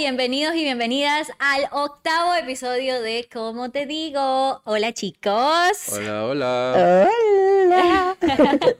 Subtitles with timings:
[0.00, 4.62] Bienvenidos y bienvenidas al octavo episodio de Como te digo.
[4.64, 5.90] Hola chicos.
[5.92, 7.06] Hola, hola.
[7.66, 8.16] Hola.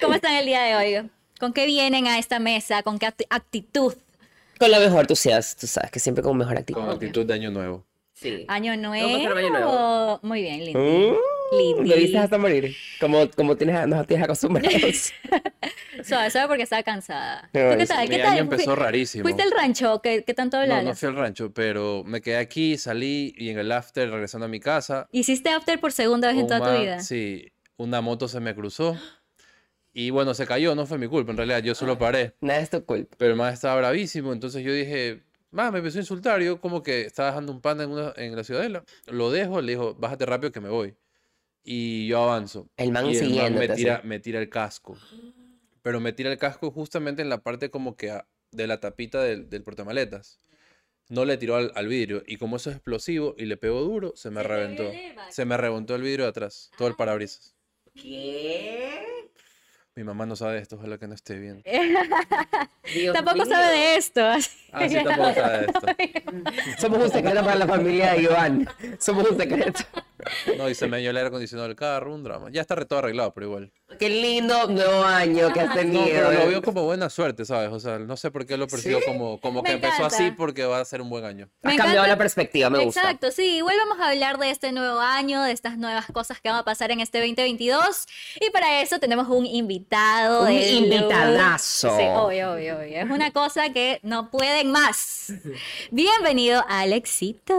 [0.00, 1.10] ¿Cómo están el día de hoy?
[1.40, 2.84] ¿Con qué vienen a esta mesa?
[2.84, 3.94] ¿Con qué acti- actitud?
[4.60, 6.80] Con la mejor, tú seas, tú sabes que siempre con mejor actitud.
[6.80, 7.84] Con actitud de año nuevo.
[8.22, 8.44] Sí.
[8.48, 9.18] Año nuevo.
[9.18, 10.20] pasar año nuevo?
[10.22, 11.18] Muy bien, lindo.
[11.58, 11.90] Lindi.
[11.90, 12.74] Lo dices hasta morir.
[12.98, 15.12] Como, como tienes, nos tienes acostumbrados.
[16.04, 17.50] Suave, suave porque estaba cansada.
[17.52, 18.08] ¿Tú No, qué tal?
[18.08, 18.38] Mi ¿Qué año tal?
[18.38, 19.22] empezó rarísimo.
[19.22, 20.00] ¿Fuiste al rancho?
[20.02, 20.84] ¿Qué, qué tanto No, hablas?
[20.84, 24.48] no fui al rancho, pero me quedé aquí, salí y en el after, regresando a
[24.48, 27.00] mi casa, ¿Hiciste after por segunda vez en toda tu vida?
[27.00, 28.96] Sí, una moto se me cruzó
[29.92, 32.70] y bueno, se cayó, no fue mi culpa, en realidad yo solo paré, Nada es
[32.70, 33.14] tu culpa.
[33.18, 35.22] pero el man estaba bravísimo, entonces yo dije,
[35.52, 38.34] más me empezó a insultar, yo como que estaba dejando un panda en, una, en
[38.36, 40.96] la ciudadela, lo dejo, le dijo, bájate rápido que me voy,
[41.64, 42.68] y yo avanzo.
[42.76, 44.98] El man y el man siguiéndote me tira, me tira el casco,
[45.82, 49.22] pero me tira el casco justamente en la parte como que a- de la tapita
[49.22, 50.38] del, del portamaletas.
[51.08, 54.12] No le tiró al, al vidrio y como eso es explosivo y le pegó duro,
[54.16, 54.90] se me reventó.
[55.30, 57.54] Se me reventó el vidrio de atrás, todo el parabrisas.
[57.94, 59.30] ¿Qué?
[59.94, 61.62] Mi mamá no sabe de esto, ojalá que no esté bien.
[62.94, 63.46] Dios Tampoco mío.
[63.46, 64.24] sabe de esto.
[64.26, 65.86] así Ah, sí, tampoco sabe de esto.
[66.80, 68.66] Somos un secreto para la familia de Iván.
[68.98, 69.80] Somos un secreto.
[70.56, 72.48] No, y se me dañó el aire acondicionado del carro, un drama.
[72.50, 73.72] Ya está todo arreglado, pero igual.
[73.98, 76.04] Qué lindo nuevo año que has No, tenido.
[76.06, 77.70] pero lo veo como buena suerte, ¿sabes?
[77.70, 79.04] O sea, no sé por qué lo percibo ¿Sí?
[79.06, 81.50] como, como Me que empezó así porque va a ser un buen año.
[81.62, 83.00] Has cambiado la perspectiva, me gusta.
[83.02, 86.48] Exacto, sí, igual vamos a hablar de este nuevo año, de estas nuevas cosas que
[86.48, 88.06] van a pasar en este 2022
[88.40, 90.42] y para eso tenemos un invitado.
[90.42, 91.96] Un de invitadazo.
[91.96, 92.98] Sí, obvio, obvio, obvio.
[93.00, 95.32] Es una cosa que no pueden más.
[95.90, 97.54] Bienvenido, Alexito.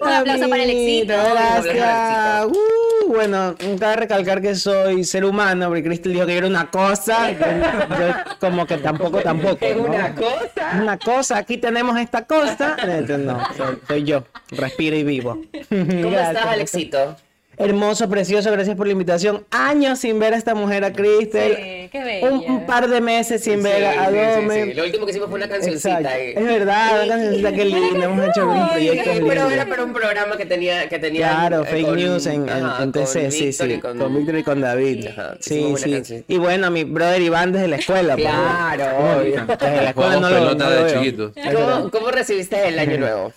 [0.00, 1.12] Un aplauso para Alexito.
[1.12, 2.46] Gracias.
[2.46, 7.30] Uh, bueno, cabe recalcar que soy ser humano, porque Cristel dijo que era una cosa.
[7.30, 9.64] Yo, yo como que tampoco, tampoco.
[9.64, 9.84] Es ¿no?
[9.84, 10.80] una cosa.
[10.80, 12.76] Una cosa, aquí tenemos esta cosa.
[12.82, 14.24] Entonces, no, soy, soy yo.
[14.50, 15.40] Respiro y vivo.
[15.68, 17.16] ¿Cómo estás, Alexito?
[17.58, 19.44] Hermoso, precioso, gracias por la invitación.
[19.50, 21.54] Años sin ver a esta mujer, a Cristel.
[21.56, 22.30] Sí, qué bella.
[22.30, 24.64] Un, un par de meses sin ver a Sí, sí, sí, Dome.
[24.64, 24.74] sí.
[24.74, 26.18] Lo último que hicimos fue una cancioncita.
[26.18, 26.34] eh.
[26.36, 28.04] Es verdad, una cancioncita que linda.
[28.06, 30.88] Hemos hecho unos proyectos Pero era para un programa que tenía.
[30.88, 33.64] Que tenía Claro, eh, fake con- news en, en, ajá, en con TC, sí, sí,
[33.64, 34.14] y con...
[34.16, 35.06] Víctor y con David.
[35.08, 36.24] Ajá, sí, sí.
[36.26, 38.14] Y bueno, mi brother Iván desde la escuela.
[38.16, 38.26] pues.
[38.28, 39.46] Claro, obvio.
[39.46, 40.94] Desde la escuela no lo, no lo de veo.
[41.02, 41.32] chiquitos.
[41.36, 41.76] Es verdad.
[41.78, 43.32] ¿Cómo, ¿Cómo recibiste el año nuevo?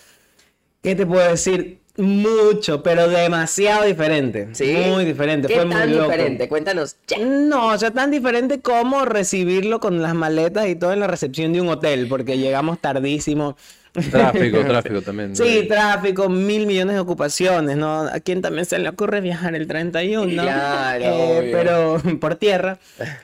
[0.82, 1.80] ¿Qué te puedo decir?
[1.98, 4.50] Mucho, pero demasiado diferente.
[4.54, 4.76] ¿Sí?
[4.88, 5.48] Muy diferente.
[5.48, 6.12] ¿Qué Fue tan muy loco.
[6.12, 6.50] diferente?
[6.50, 6.98] Cuéntanos.
[7.08, 7.18] ya.
[7.20, 11.54] No, o sea, tan diferente como recibirlo con las maletas y todo en la recepción
[11.54, 13.56] de un hotel, porque llegamos tardísimo.
[14.12, 15.36] Tráfico, tráfico también.
[15.38, 18.02] Sí, tráfico, mil millones de ocupaciones, ¿no?
[18.02, 20.44] ¿A quién también se le ocurre viajar el 31, no?
[20.44, 22.78] Claro, Eh, pero por tierra.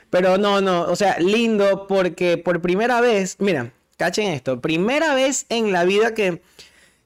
[0.08, 5.44] Pero no, no, o sea, lindo porque por primera vez, mira, cachen esto, primera vez
[5.50, 6.40] en la vida que,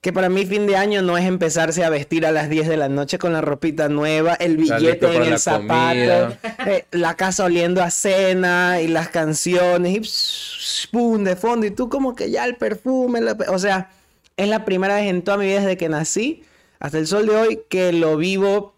[0.07, 2.77] que para mí fin de año no es empezarse a vestir a las 10 de
[2.77, 6.37] la noche con la ropita nueva, el billete en el zapato,
[6.71, 11.67] eh, la casa oliendo a cena y las canciones y pum, de fondo.
[11.67, 13.91] Y tú como que ya el perfume, la o sea,
[14.37, 16.45] es la primera vez en toda mi vida desde que nací
[16.79, 18.77] hasta el sol de hoy que lo vivo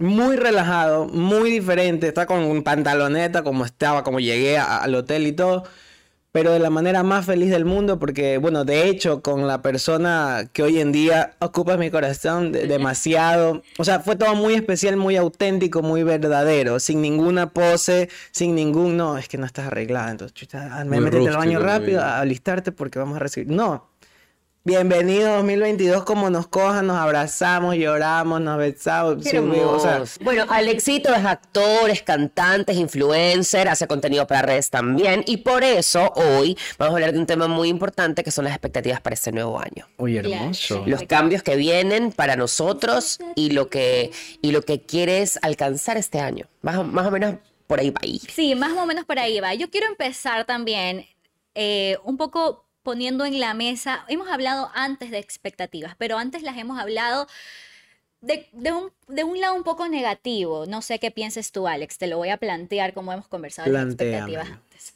[0.00, 5.26] muy relajado, muy diferente, está con un pantaloneta como estaba, como llegué a- al hotel
[5.26, 5.64] y todo,
[6.32, 10.48] pero de la manera más feliz del mundo porque, bueno, de hecho, con la persona
[10.52, 14.96] que hoy en día ocupa mi corazón de- demasiado, o sea, fue todo muy especial,
[14.96, 20.10] muy auténtico, muy verdadero, sin ninguna pose, sin ningún, no, es que no estás arreglada,
[20.10, 23.91] entonces, chuta, me métete al baño rápido, a alistarte porque vamos a recibir, no.
[24.64, 29.16] Bienvenido 2022, como nos cojan, nos abrazamos, lloramos, nos besamos.
[29.24, 30.20] Qué subimos, o sea, hermoso.
[30.22, 35.24] bueno, Alexito es actor, es cantante, es influencer, hace contenido para redes también.
[35.26, 38.52] Y por eso hoy vamos a hablar de un tema muy importante que son las
[38.54, 39.88] expectativas para este nuevo año.
[39.98, 40.84] Uy, hermoso.
[40.86, 44.12] Los cambios que vienen para nosotros y lo que,
[44.42, 46.46] y lo que quieres alcanzar este año.
[46.60, 47.34] Más, o- más o menos
[47.66, 48.20] por ahí va ahí.
[48.32, 49.54] Sí, más o menos por ahí va.
[49.54, 51.04] Yo quiero empezar también
[51.56, 56.56] eh, un poco poniendo en la mesa, hemos hablado antes de expectativas, pero antes las
[56.56, 57.26] hemos hablado
[58.20, 60.66] de, de un, de un lado un poco negativo.
[60.66, 63.82] No sé qué pienses tú, Alex, te lo voy a plantear como hemos conversado de
[63.82, 64.94] expectativas antes.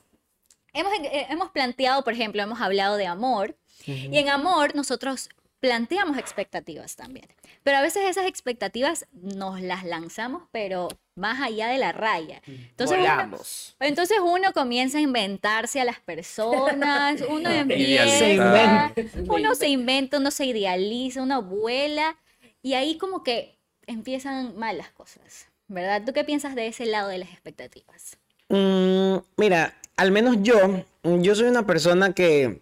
[0.72, 3.56] Hemos, eh, hemos planteado, por ejemplo, hemos hablado de amor,
[3.86, 5.28] y en amor nosotros
[5.66, 7.26] planteamos expectativas también.
[7.64, 10.86] Pero a veces esas expectativas nos las lanzamos, pero
[11.16, 12.40] más allá de la raya.
[12.46, 13.74] Entonces uno, Volamos.
[13.80, 18.92] entonces uno comienza a inventarse a las personas, uno Idealizar.
[18.96, 22.16] empieza, uno se inventa, uno se idealiza, uno vuela
[22.62, 23.58] y ahí como que
[23.88, 26.02] empiezan mal las cosas, ¿verdad?
[26.06, 28.18] ¿Tú qué piensas de ese lado de las expectativas?
[28.50, 32.60] Mm, mira, al menos yo, yo soy una persona que,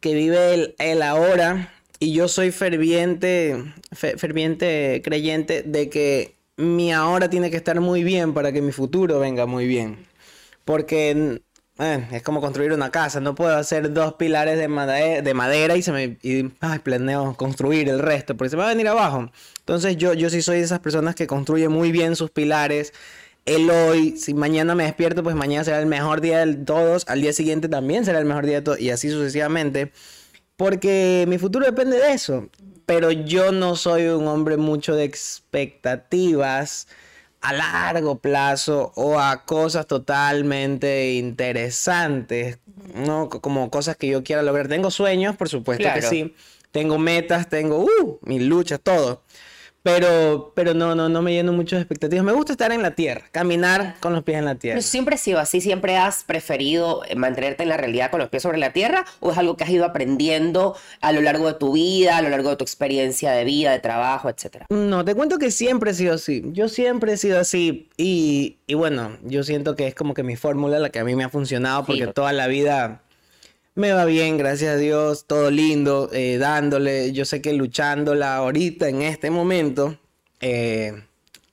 [0.00, 1.72] que vive el, el ahora
[2.02, 3.62] y yo soy ferviente,
[3.92, 8.72] fe- ferviente creyente de que mi ahora tiene que estar muy bien para que mi
[8.72, 10.04] futuro venga muy bien.
[10.64, 11.42] Porque
[11.78, 15.76] eh, es como construir una casa, no puedo hacer dos pilares de madera, de madera
[15.76, 19.30] y se me y, ay, planeo construir el resto, porque se va a venir abajo.
[19.60, 22.92] Entonces yo, yo sí soy de esas personas que construye muy bien sus pilares.
[23.46, 27.20] El hoy, si mañana me despierto, pues mañana será el mejor día de todos, al
[27.20, 29.92] día siguiente también será el mejor día de todos, y así sucesivamente.
[30.62, 32.48] Porque mi futuro depende de eso.
[32.86, 36.86] Pero yo no soy un hombre mucho de expectativas
[37.40, 42.60] a largo plazo o a cosas totalmente interesantes,
[42.94, 43.28] ¿no?
[43.28, 44.68] Co- Como cosas que yo quiera lograr.
[44.68, 46.34] Tengo sueños, por supuesto que sí.
[46.70, 49.22] Tengo metas, tengo uh, mis luchas, todo.
[49.82, 52.24] Pero, pero no, no, no me lleno mucho de expectativas.
[52.24, 54.76] Me gusta estar en la tierra, caminar con los pies en la tierra.
[54.76, 55.60] ¿Pero siempre ha sido así?
[55.60, 59.04] ¿Siempre has preferido eh, mantenerte en la realidad con los pies sobre la tierra?
[59.18, 62.28] ¿O es algo que has ido aprendiendo a lo largo de tu vida, a lo
[62.28, 64.66] largo de tu experiencia de vida, de trabajo, etcétera?
[64.70, 66.42] No, te cuento que siempre he sido así.
[66.52, 67.88] Yo siempre he sido así.
[67.96, 71.16] Y, y bueno, yo siento que es como que mi fórmula, la que a mí
[71.16, 73.02] me ha funcionado, porque toda la vida
[73.74, 77.12] me va bien, gracias a Dios, todo lindo, eh, dándole.
[77.12, 79.98] Yo sé que luchándola ahorita, en este momento,
[80.40, 81.02] eh,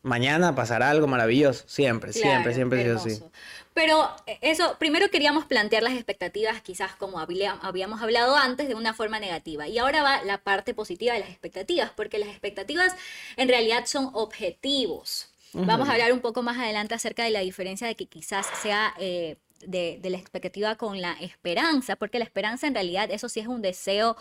[0.02, 1.64] mañana pasará algo maravilloso.
[1.68, 3.32] Siempre, siempre, Claro, siempre hermoso.
[3.74, 8.76] Pero eh, eso, primero queríamos plantear las expectativas, quizás como había- habíamos hablado antes, de
[8.76, 9.68] una forma negativa.
[9.68, 12.94] Y ahora va la parte positiva de las expectativas, porque las expectativas
[13.38, 15.30] en realidad son objetivos.
[15.54, 18.94] Vamos a hablar un poco más adelante acerca de la diferencia de que quizás sea
[19.00, 23.40] eh, de, de la expectativa con la esperanza, porque la esperanza en realidad, eso sí
[23.40, 24.16] es un deseo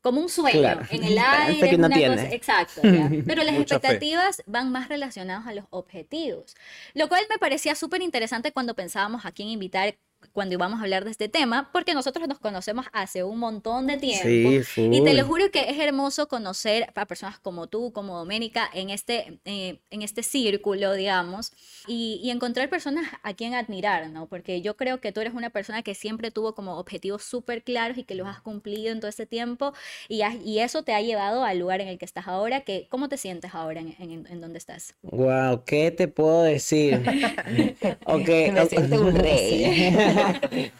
[0.00, 2.16] como un sueño Claro, en el aire, que una tiene.
[2.16, 2.82] cosa- exacto.
[2.82, 3.10] ya.
[3.26, 3.60] Pero las fe.
[3.62, 6.54] expectativas van más relacionadas a los objetivos,
[6.94, 9.96] lo cual me parecía súper interesante cuando pensábamos a quién invitar
[10.34, 13.96] cuando íbamos a hablar de este tema, porque nosotros nos conocemos hace un montón de
[13.96, 14.50] tiempo.
[14.62, 18.68] Sí, Y te lo juro que es hermoso conocer a personas como tú, como Doménica,
[18.74, 21.52] en este, eh, en este círculo, digamos,
[21.86, 24.26] y, y encontrar personas a quien admirar, ¿no?
[24.26, 27.96] Porque yo creo que tú eres una persona que siempre tuvo como objetivos súper claros
[27.98, 29.72] y que los has cumplido en todo este tiempo,
[30.08, 32.86] y, has- y eso te ha llevado al lugar en el que estás ahora, que,
[32.90, 34.94] ¿cómo te sientes ahora en, en, en donde estás?
[35.02, 36.98] Wow, ¿qué te puedo decir?
[38.06, 39.92] Ok, Me siento un rey.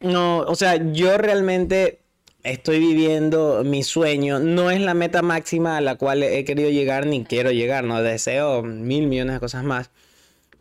[0.00, 2.00] No, o sea, yo realmente
[2.42, 4.38] estoy viviendo mi sueño.
[4.38, 8.02] No es la meta máxima a la cual he querido llegar ni quiero llegar, no
[8.02, 9.90] deseo mil millones de cosas más.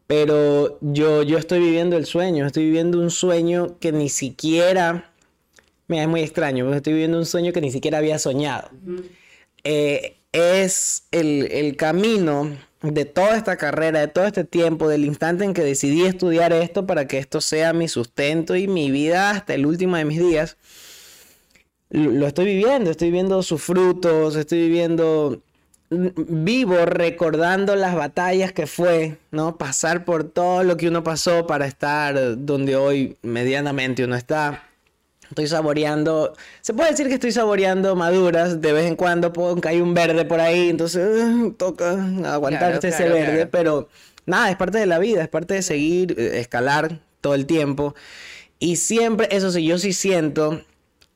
[0.07, 5.13] Pero yo, yo estoy viviendo el sueño, estoy viviendo un sueño que ni siquiera,
[5.88, 8.69] mira, es muy extraño, porque estoy viviendo un sueño que ni siquiera había soñado.
[9.63, 15.43] Eh, es el, el camino de toda esta carrera, de todo este tiempo, del instante
[15.43, 19.53] en que decidí estudiar esto para que esto sea mi sustento y mi vida hasta
[19.53, 20.57] el último de mis días.
[21.89, 25.41] Lo, estoy viviendo, estoy viendo sus frutos, estoy viviendo
[25.89, 26.07] mm,
[26.45, 29.57] vivo recordando las batallas que fue, ¿no?
[29.57, 34.68] Pasar por todo lo que uno pasó para estar donde hoy medianamente uno está.
[35.29, 39.81] Estoy saboreando, se puede decir que estoy saboreando maduras, de vez en cuando puedo caer
[39.81, 41.91] un verde por ahí, entonces eh, toca
[42.25, 43.50] aguantarse Claro, ese verde, claro.
[43.51, 43.89] pero
[44.25, 47.95] nada, es parte de la vida, es parte de seguir, eh, escalar todo el tiempo.
[48.57, 50.62] Y siempre, eso sí, yo sí siento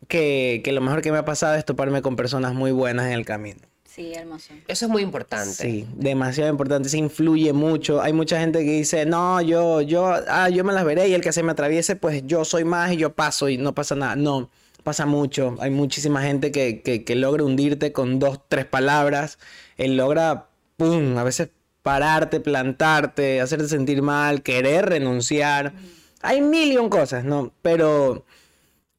[0.08, 3.14] que, que lo mejor que me ha pasado es toparme con personas muy buenas en
[3.14, 3.60] el camino.
[3.94, 4.56] Sí, hermoso.
[4.68, 5.54] Eso es muy importante.
[5.54, 8.02] Sí, demasiado importante, se influye mucho.
[8.02, 11.22] Hay mucha gente que dice, no, yo, yo, ah, yo me las veré y el
[11.22, 14.16] que se me atraviese, pues yo soy más y yo paso y no pasa nada.
[14.16, 14.50] No,
[14.82, 15.58] pasa mucho.
[15.60, 19.38] Hay muchísima gente que, que, que logra hundirte con dos, tres palabras.
[19.78, 21.50] Él logra, pum, a veces
[21.84, 25.74] pararte, plantarte, hacerte sentir mal, querer renunciar.
[26.24, 27.54] Hay mil y un cosas, ¿no?
[27.62, 28.26] Pero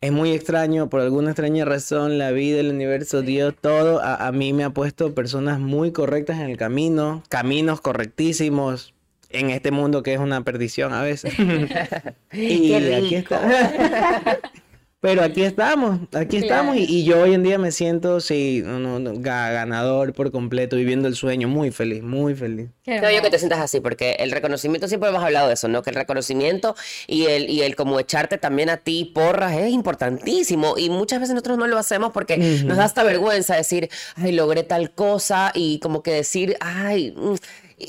[0.04, 4.32] es muy extraño, por alguna extraña razón, la vida, el universo, Dios, todo, a, a
[4.32, 8.92] mí me ha puesto personas muy correctas en el camino, caminos correctísimos
[9.30, 11.32] en este mundo que es una perdición a veces.
[12.32, 14.40] y Qué aquí está.
[15.04, 18.98] Pero aquí estamos, aquí estamos y, yo hoy en día me siento, sí, no, no,
[18.98, 22.70] no, ga- ganador por completo, viviendo el sueño, muy feliz, muy feliz.
[22.84, 25.82] Creo yo que te sientas así, porque el reconocimiento, siempre hemos hablado de eso, ¿no?
[25.82, 26.74] Que el reconocimiento
[27.06, 30.78] y el, y el como echarte también a ti porras es importantísimo.
[30.78, 34.62] Y muchas veces nosotros no lo hacemos porque nos da hasta vergüenza decir, ay, logré
[34.62, 37.34] tal cosa y como que decir, ay, mm,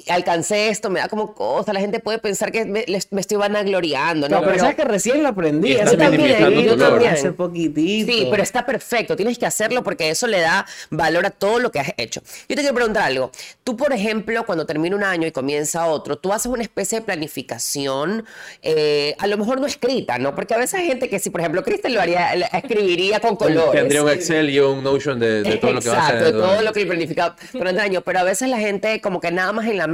[0.09, 1.73] alcancé esto, me da como cosa.
[1.73, 4.39] La gente puede pensar que me, les- me estoy vanagloriando, ¿no?
[4.41, 5.73] No, pero sabes que recién lo aprendí.
[5.73, 7.07] Y hace estás poquito, minimizando tu logro.
[7.09, 8.11] Hace poquitito.
[8.11, 11.71] Sí, pero está perfecto, tienes que hacerlo porque eso le da valor a todo lo
[11.71, 12.21] que has hecho.
[12.49, 13.31] Yo te quiero preguntar algo.
[13.63, 17.05] Tú, por ejemplo, cuando termina un año y comienza otro, tú haces una especie de
[17.05, 18.25] planificación,
[18.61, 20.35] eh, a lo mejor no escrita, ¿no?
[20.35, 23.71] Porque a veces hay gente que si, por ejemplo, Kristen lo haría, escribiría con colores.
[23.81, 26.15] Tendría un Excel y un Notion de, de todo lo que va a hacer.
[26.17, 28.01] Exacto, todo lo que le planificaba durante el año.
[28.01, 29.84] Pero a veces la gente como que nada más en la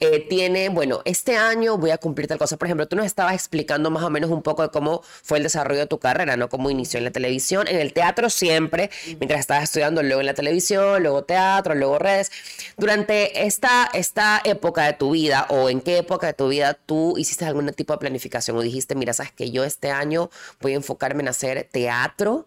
[0.00, 2.56] eh, tiene, bueno, este año voy a cumplir tal cosa.
[2.56, 5.44] Por ejemplo, tú nos estabas explicando más o menos un poco de cómo fue el
[5.44, 6.48] desarrollo de tu carrera, ¿no?
[6.48, 10.34] Cómo inició en la televisión, en el teatro siempre, mientras estabas estudiando, luego en la
[10.34, 12.30] televisión, luego teatro, luego redes.
[12.76, 17.16] Durante esta, esta época de tu vida o en qué época de tu vida tú
[17.18, 20.30] hiciste algún tipo de planificación o dijiste, mira, sabes que yo este año
[20.60, 22.46] voy a enfocarme en hacer teatro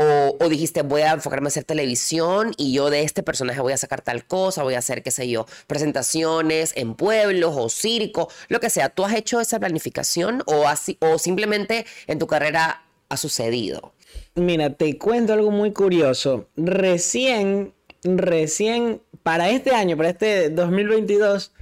[0.00, 3.76] o, dijiste, voy a enfocarme a hacer televisión y yo de este personaje voy a
[3.76, 8.60] sacar tal cosa, voy a hacer, qué sé yo, presentaciones en pueblos o circo, lo
[8.60, 8.90] que sea.
[8.90, 13.92] ¿Tú has hecho esa planificación o, así, o simplemente en tu carrera ha sucedido?
[14.36, 16.48] Mira, te cuento algo muy curioso.
[16.56, 17.74] Recién,
[18.04, 21.52] recién, para este año, para este 2022,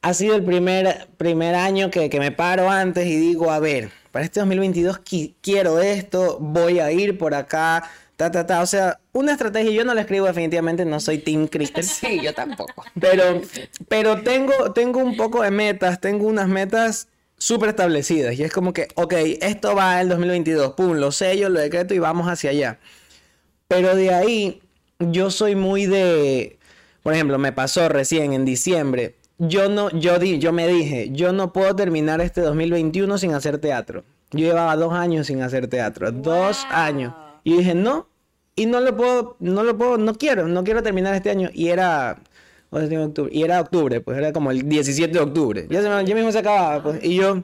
[0.00, 3.92] ha sido el primer, primer año que, que me paro antes y digo, a ver,
[4.12, 8.60] para este 2022 qui- quiero esto, voy a ir por acá, ta, ta, ta.
[8.62, 11.82] O sea, una estrategia, yo no la escribo definitivamente, no soy Team Kristen.
[11.88, 12.84] Sí, yo tampoco.
[13.00, 13.40] Pero,
[13.88, 18.38] pero tengo, tengo un poco de metas, tengo unas metas súper establecidas.
[18.38, 21.98] Y es como que, ok, esto va el 2022, pum, lo sello, lo decreto y
[21.98, 22.78] vamos hacia allá.
[23.68, 24.60] Pero de ahí,
[24.98, 26.58] yo soy muy de,
[27.02, 29.16] por ejemplo, me pasó recién en diciembre.
[29.38, 33.58] Yo no, yo di, yo me dije, yo no puedo terminar este 2021 sin hacer
[33.58, 34.04] teatro.
[34.30, 37.12] Yo llevaba dos años sin hacer teatro, dos años.
[37.44, 38.08] Y dije, no,
[38.54, 41.50] y no lo puedo, no lo puedo, no quiero, no quiero terminar este año.
[41.52, 42.18] Y era,
[42.70, 45.66] o sea, octubre, y era octubre, pues era como el 17 de octubre.
[45.68, 47.02] Ya, se me- ya mismo se acababa, pues.
[47.04, 47.42] Y yo,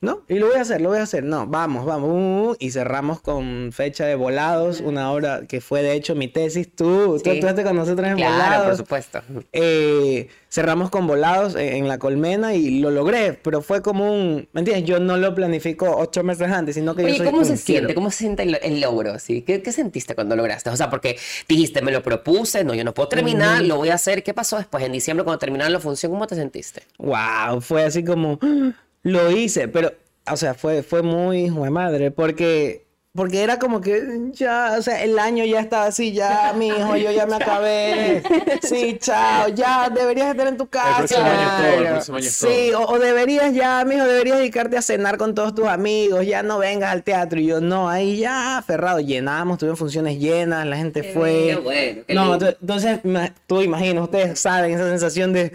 [0.00, 1.24] no, y lo voy a hacer, lo voy a hacer.
[1.24, 2.10] No, vamos, vamos.
[2.10, 6.28] uh, uh, y cerramos con fecha de volados, una hora que fue de hecho mi
[6.28, 6.68] tesis.
[6.74, 7.30] Tú, tú Sí.
[7.30, 9.20] estuviste con nosotros en Claro, por supuesto.
[9.52, 14.48] Eh, cerramos con volados en, en la colmena y lo logré, pero fue como un,
[14.52, 14.84] ¿me entiendes?
[14.88, 17.50] Yo no lo planifico ocho meses antes, sino que yo Oye, soy ¿cómo un se
[17.54, 17.64] quiero.
[17.80, 17.94] siente?
[17.94, 19.18] ¿Cómo se siente el, el logro?
[19.18, 19.42] ¿sí?
[19.42, 20.70] ¿Qué, qué sentiste cuando lograste?
[20.70, 21.16] O sea, porque
[21.48, 24.22] dijiste, me lo propuse, no, yo no puedo terminar, lo voy a hacer.
[24.22, 24.84] ¿Qué pasó después?
[24.84, 26.82] En diciembre, cuando terminaron la función, ¿cómo te sentiste?
[26.98, 28.70] Wow, fue así como ¡ah!
[29.12, 29.92] Lo hice, pero
[30.30, 34.00] o sea, fue fue muy hijo de madre porque porque era como que
[34.32, 38.22] ya, o sea, el año ya estaba así, ya, mi hijo, yo ya me acabé.
[38.62, 40.98] Sí, chao, ya deberías estar en tu casa.
[40.98, 41.94] próximo año es todo, el Claro.
[41.94, 45.52] próximo año es Sí, o, o deberías ya, mijo, deberías dedicarte a cenar con todos
[45.52, 47.40] tus amigos, ya no vengas al teatro.
[47.40, 51.46] Y yo, no, ahí ya, aferrado, llenamos, tuvimos funciones llenas, la gente fue.
[51.48, 52.48] Qué bueno, qué no, lindo.
[52.60, 53.00] entonces,
[53.48, 55.52] tú imaginas, ustedes saben esa sensación de,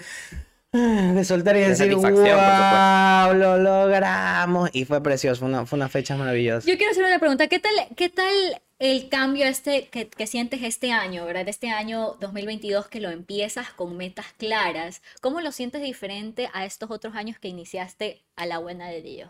[0.73, 4.69] de soltar y De decir, satisfacción, por wow, lo logramos.
[4.73, 6.67] Y fue precioso, fue una, fue una fecha maravillosa.
[6.67, 7.47] Yo quiero hacer una pregunta.
[7.47, 8.33] ¿Qué tal, qué tal
[8.79, 11.47] el cambio este que, que sientes este año, ¿verdad?
[11.47, 15.01] Este año 2022 que lo empiezas con metas claras.
[15.21, 19.29] ¿Cómo lo sientes diferente a estos otros años que iniciaste a la buena de Dios?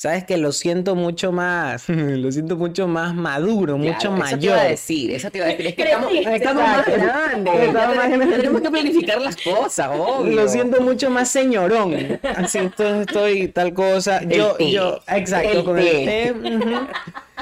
[0.00, 4.36] Sabes que lo siento mucho más, lo siento mucho más maduro, mucho Claro, Eso te
[4.36, 4.44] mayor.
[4.44, 5.66] iba a decir, eso te iba a decir.
[5.66, 7.54] Es que estamos, estamos más grandes.
[7.54, 8.36] Estamos más grandes.
[8.36, 10.36] Tenemos que planificar las cosas, obvio.
[10.36, 12.20] Lo siento mucho más señorón.
[12.36, 14.22] Así estoy, estoy tal cosa.
[14.22, 14.70] Yo, té.
[14.70, 16.28] yo, exacto, El con té.
[16.28, 16.76] el té.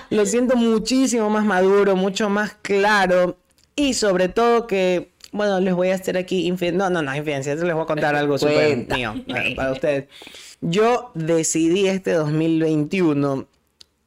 [0.09, 3.37] Lo siento muchísimo más maduro, mucho más claro.
[3.75, 6.51] Y sobre todo que, bueno, les voy a hacer aquí.
[6.73, 7.55] No, no, no, infidencia.
[7.55, 9.15] Les voy a contar algo súper mío
[9.55, 10.07] para ustedes.
[10.61, 13.47] Yo decidí este 2021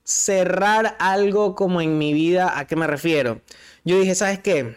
[0.04, 2.58] cerrar algo como en mi vida.
[2.58, 3.42] ¿A qué me refiero?
[3.86, 4.76] Yo dije, ¿sabes qué?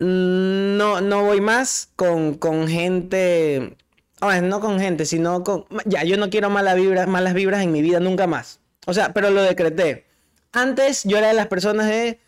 [0.00, 3.76] Mm, No, no voy más con, con gente.
[4.20, 5.64] ver, no con gente, sino con.
[5.86, 8.60] Ya, yo no quiero malas vibras, malas vibras en mi vida nunca más.
[8.86, 10.06] O sea, pero lo decreté.
[10.52, 12.20] Antes yo era de las personas de.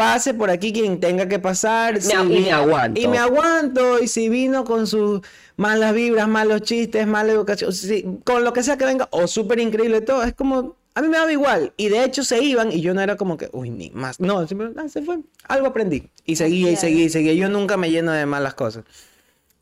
[0.00, 2.02] Pase por aquí quien tenga que pasar.
[2.02, 2.98] Me a- y me aguanto.
[2.98, 3.98] Y me aguanto.
[3.98, 5.20] Y si vino con sus
[5.58, 9.60] malas vibras, malos chistes, mala educación, sí, con lo que sea que venga, o súper
[9.60, 10.76] increíble todo, es como.
[10.94, 11.74] A mí me daba igual.
[11.76, 14.18] Y de hecho se iban y yo no era como que, uy, ni más.
[14.20, 14.46] No, ah,
[14.88, 15.18] se fue.
[15.46, 16.08] Algo aprendí.
[16.24, 17.34] Y seguía y seguía y seguía.
[17.34, 18.84] Yo nunca me lleno de malas cosas.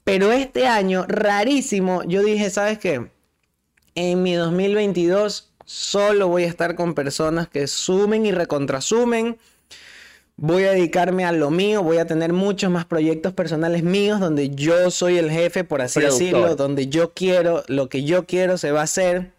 [0.04, 3.11] Pero este año, rarísimo, yo dije, ¿sabes qué?
[3.97, 9.37] En mi 2022 solo voy a estar con personas que sumen y recontrasumen.
[10.40, 14.50] Voy a dedicarme a lo mío, voy a tener muchos más proyectos personales míos donde
[14.50, 16.18] yo soy el jefe, por así Productor.
[16.21, 19.33] decirlo, donde yo quiero, lo que yo quiero se va a hacer.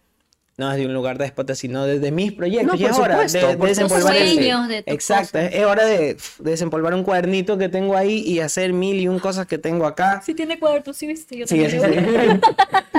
[0.57, 2.73] No desde un lugar déspota, sino desde mis proyectos.
[2.73, 5.53] No, y es por hora supuesto, de, de desempolvar el- sueños, de Exacto, cosas.
[5.53, 5.97] es hora de,
[6.39, 9.85] de desempolvar un cuadernito que tengo ahí y hacer mil y un cosas que tengo
[9.85, 10.21] acá.
[10.25, 11.37] Si tiene cuadro, sí, viste.
[11.37, 12.41] Yo Sí, también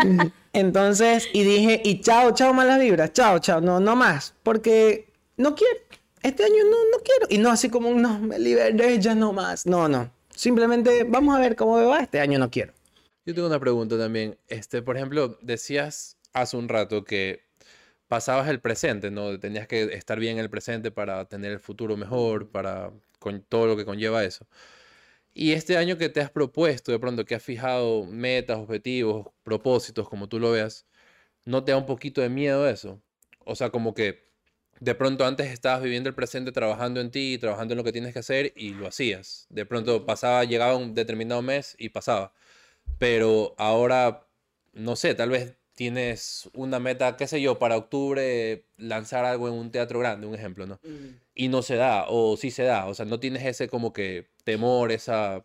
[0.03, 0.31] sí.
[0.55, 5.55] Entonces, y dije, y chao, chao, malas vibras, chao, chao, no, no más, porque no
[5.55, 5.81] quiero,
[6.23, 7.27] este año no, no quiero.
[7.29, 9.67] Y no así como, no, me liberé, ya no más.
[9.67, 10.11] No, no.
[10.35, 12.73] Simplemente vamos a ver cómo va, este año no quiero.
[13.25, 14.39] Yo tengo una pregunta también.
[14.49, 17.45] Este, por ejemplo, decías hace un rato que
[18.09, 19.39] pasabas el presente, ¿no?
[19.39, 23.67] Tenías que estar bien en el presente para tener el futuro mejor, para con todo
[23.67, 24.47] lo que conlleva eso.
[25.33, 30.09] Y este año que te has propuesto, de pronto que has fijado metas, objetivos, propósitos,
[30.09, 30.87] como tú lo veas,
[31.45, 33.01] ¿no te da un poquito de miedo eso?
[33.45, 34.30] O sea, como que
[34.81, 38.15] de pronto antes estabas viviendo el presente trabajando en ti, trabajando en lo que tienes
[38.15, 39.47] que hacer y lo hacías.
[39.51, 42.33] De pronto pasaba, llegaba un determinado mes y pasaba.
[42.99, 44.27] Pero ahora,
[44.73, 49.55] no sé, tal vez tienes una meta, qué sé yo, para octubre lanzar algo en
[49.55, 50.81] un teatro grande, un ejemplo, ¿no?
[51.35, 54.29] Y no se da, o sí se da, o sea, no tienes ese como que
[54.45, 55.45] temor, esa...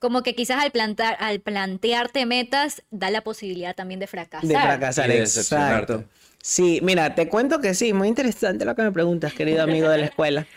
[0.00, 4.48] Como que quizás al, plantar, al plantearte metas da la posibilidad también de fracasar.
[4.48, 6.04] De fracasar, Y de exacto.
[6.50, 9.98] Sí, mira, te cuento que sí, muy interesante lo que me preguntas, querido amigo de
[9.98, 10.46] la escuela.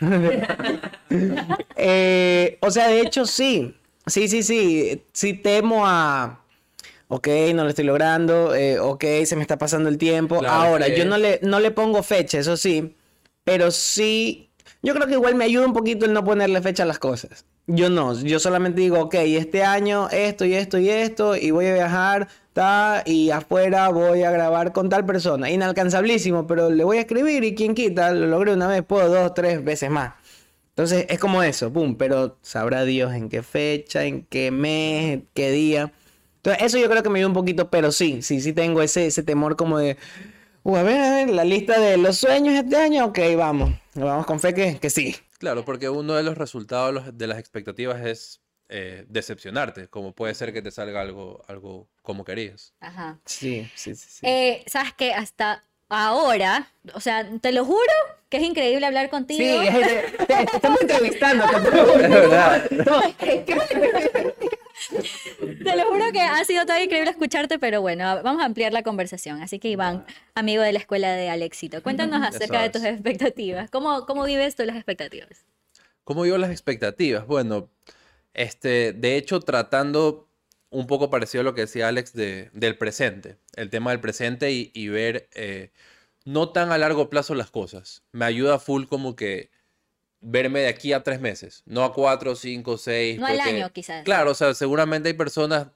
[1.76, 3.76] Eh, o sea, de hecho, sí.
[4.06, 5.02] Sí, sí, sí.
[5.12, 6.40] Sí temo a.
[7.08, 8.54] Ok, no lo estoy logrando.
[8.54, 10.38] eh, ok, se me está pasando el tiempo.
[10.38, 12.96] Claro, Ahora, que- yo no le, no le pongo fecha, eso sí.
[13.44, 14.48] Pero sí.
[14.82, 17.44] Yo creo que igual me ayuda un poquito el no ponerle fecha a las cosas.
[17.68, 21.66] Yo no, yo solamente digo, ok, este año esto y esto y esto, y voy
[21.66, 25.48] a viajar, ta, y afuera voy a grabar con tal persona.
[25.48, 29.32] Inalcanzabilísimo, pero le voy a escribir y quien quita, lo logré una vez, puedo dos,
[29.34, 30.14] tres veces más.
[30.70, 35.50] Entonces es como eso, pum, pero sabrá Dios en qué fecha, en qué mes, qué
[35.52, 35.92] día.
[36.38, 39.06] Entonces eso yo creo que me ayuda un poquito, pero sí, sí, sí tengo ese,
[39.06, 39.96] ese temor como de,
[40.64, 44.26] uh, a ver, a ver, la lista de los sueños este año, ok, vamos, vamos
[44.26, 45.16] con fe que, que sí.
[45.38, 50.52] Claro, porque uno de los resultados de las expectativas es eh, decepcionarte, como puede ser
[50.52, 52.74] que te salga algo, algo como querías.
[52.80, 53.18] Ajá.
[53.24, 54.06] Sí, sí, sí.
[54.08, 54.26] sí.
[54.26, 55.12] Eh, ¿Sabes qué?
[55.12, 57.80] Hasta ahora, o sea, te lo juro
[58.30, 59.60] que es increíble hablar contigo.
[59.60, 61.44] Sí, es- te, te- te estamos entrevistando.
[61.46, 61.56] te-
[62.04, 62.66] Es verdad.
[65.64, 68.82] Te lo juro que ha sido tan increíble escucharte, pero bueno, vamos a ampliar la
[68.82, 69.42] conversación.
[69.42, 73.70] Así que Iván, amigo de la escuela de Alexito, cuéntanos acerca de tus expectativas.
[73.70, 75.44] ¿Cómo, cómo vives tú las expectativas?
[76.04, 77.26] ¿Cómo yo las expectativas?
[77.26, 77.70] Bueno,
[78.34, 80.28] este, de hecho, tratando
[80.70, 84.50] un poco parecido a lo que decía Alex de, del presente, el tema del presente
[84.52, 85.70] y, y ver eh,
[86.24, 88.02] no tan a largo plazo las cosas.
[88.10, 89.51] Me ayuda full como que
[90.22, 93.18] verme de aquí a tres meses, no a cuatro, cinco, seis.
[93.18, 94.04] No al porque- año, quizás.
[94.04, 95.66] Claro, o sea, seguramente hay personas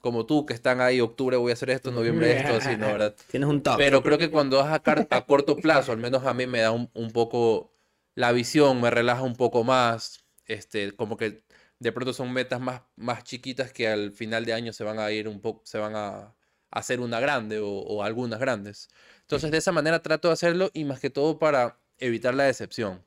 [0.00, 2.86] como tú que están ahí, octubre voy a hacer esto, noviembre esto, así, ¿no?
[2.92, 3.14] ¿Verdad?
[3.30, 3.78] Tienes un toque.
[3.82, 6.72] Pero creo que cuando es a, a corto plazo, al menos a mí me da
[6.72, 7.70] un, un poco
[8.16, 10.24] la visión, me relaja un poco más.
[10.46, 11.44] Este, como que
[11.78, 15.10] de pronto son metas más, más chiquitas que al final de año se van a
[15.12, 16.34] ir un poco, se van a, a
[16.70, 18.88] hacer una grande o, o algunas grandes.
[19.20, 23.04] Entonces, de esa manera trato de hacerlo y más que todo para evitar la decepción.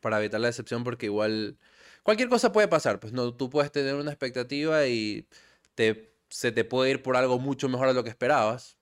[0.00, 1.58] Para evitar la decepción porque igual
[2.02, 3.00] cualquier cosa puede pasar.
[3.00, 5.28] Pues no, tú puedes tener una expectativa y
[5.74, 8.76] te, se te puede ir por algo mucho mejor de lo que esperabas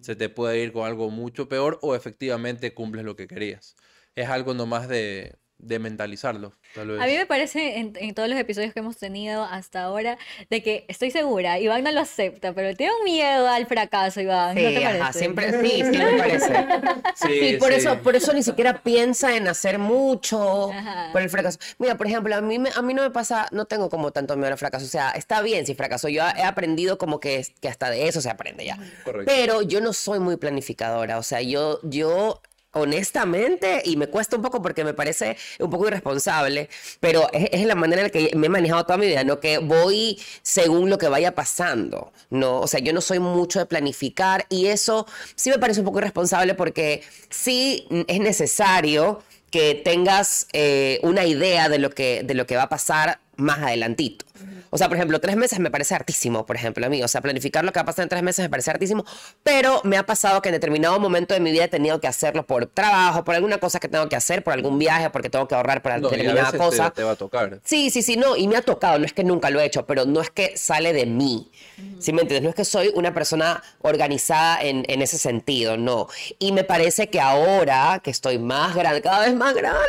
[0.00, 3.76] se te puede ir con algo mucho peor o efectivamente cumples lo que querías.
[4.14, 7.00] Es algo nomás de, de mentalizarlo, tal vez.
[7.00, 10.16] A mí me parece en, en todos los episodios que hemos tenido hasta ahora
[10.50, 14.54] de que estoy segura, Iván no lo acepta, pero tiene un miedo al fracaso, Iván.
[14.54, 15.18] ¿No te Sí, ajá, parece?
[15.18, 16.66] siempre, sí, sí me parece.
[17.16, 21.08] Sí, por eso, por eso ni siquiera piensa en hacer mucho Ajá.
[21.12, 21.58] por el fracaso.
[21.78, 24.36] Mira, por ejemplo, a mí, me- a mí no me pasa, no tengo como tanto
[24.36, 24.84] miedo al fracaso.
[24.86, 26.08] O sea, está bien si fracaso.
[26.08, 28.78] Yo he aprendido como que, que hasta de eso se aprende ya.
[29.04, 29.32] Correcto.
[29.34, 31.18] Pero yo no soy muy planificadora.
[31.18, 32.40] O sea, yo, yo
[32.80, 36.68] honestamente, y me cuesta un poco porque me parece un poco irresponsable,
[37.00, 39.40] pero es, la manera en la que me he manejado toda mi vida, ¿no?
[39.40, 42.60] Que voy según lo que vaya pasando, ¿no?
[42.60, 45.98] O sea, yo no soy mucho de planificar y eso sí me parece un poco
[45.98, 52.46] irresponsable porque sí es necesario que tengas eh, una idea de lo que, de lo
[52.46, 54.26] que va a pasar más adelantito.
[54.70, 57.02] O sea, por ejemplo, tres meses me parece hartísimo, por ejemplo, a mí.
[57.02, 59.04] O sea, planificar lo que va a pasar en tres meses me parece hartísimo,
[59.42, 62.46] pero me ha pasado que en determinado momento de mi vida he tenido que hacerlo
[62.46, 65.54] por trabajo, por alguna cosa que tengo que hacer, por algún viaje, porque tengo que
[65.54, 66.90] ahorrar para No, y a determinada veces te- cosa.
[66.90, 67.60] te va a tocar.
[67.64, 69.86] Sí, sí, sí, no, y me ha tocado, no es que nunca lo he hecho,
[69.86, 71.50] pero no es que sale de mí,
[71.98, 72.42] ¿sí me entiendes?
[72.42, 76.08] No es que soy una persona organizada en, en ese sentido, no.
[76.38, 79.80] Y me parece que ahora que estoy más grande, cada vez más grande,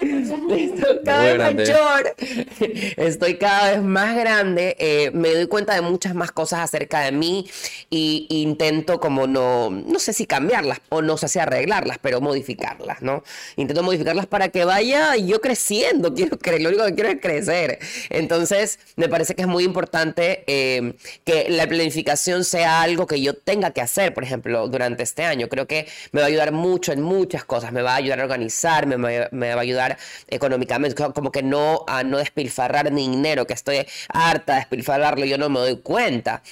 [0.00, 1.64] estoy cada Muy vez grande.
[1.66, 2.14] mayor,
[2.96, 7.12] estoy cada vez más grande, eh, me doy cuenta de muchas más cosas acerca de
[7.12, 7.48] mí
[7.90, 13.02] y intento como no, no sé si cambiarlas o no sé si arreglarlas, pero modificarlas,
[13.02, 13.22] ¿no?
[13.56, 17.78] Intento modificarlas para que vaya yo creciendo, quiero cre lo único que quiero es crecer.
[18.10, 23.34] Entonces, me parece que es muy importante eh, que la planificación sea algo que yo
[23.34, 25.48] tenga que hacer, por ejemplo, durante este año.
[25.48, 28.24] Creo que me va a ayudar mucho en muchas cosas, me va a ayudar a
[28.24, 33.46] organizarme, me, me va a ayudar económicamente, co- como que no a no despilfarrar dinero,
[33.46, 36.42] que estoy harta de despilfarrarlo, yo no me doy cuenta.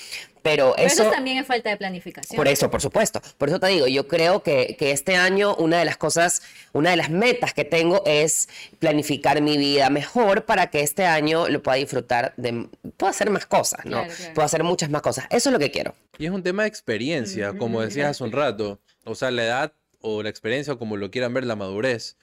[0.43, 1.11] Pero Pero eso, eso...
[1.11, 2.37] también es falta de planificación.
[2.37, 3.21] Por eso, por supuesto.
[3.37, 6.40] Por eso te digo, yo creo que, que este año una de las cosas,
[6.73, 11.49] una de las metas que tengo es planificar mi vida mejor para que este año
[11.49, 12.69] lo pueda disfrutar de...
[12.97, 13.99] Puedo hacer más cosas, ¿no?
[13.99, 14.35] Claro, claro.
[14.35, 15.27] Puedo hacer muchas más cosas.
[15.29, 15.95] Eso es lo que quiero.
[16.16, 18.81] Y es un tema de experiencia, como decías hace un rato.
[19.05, 22.16] O sea, la edad o la experiencia, o como lo quieran ver, la madurez,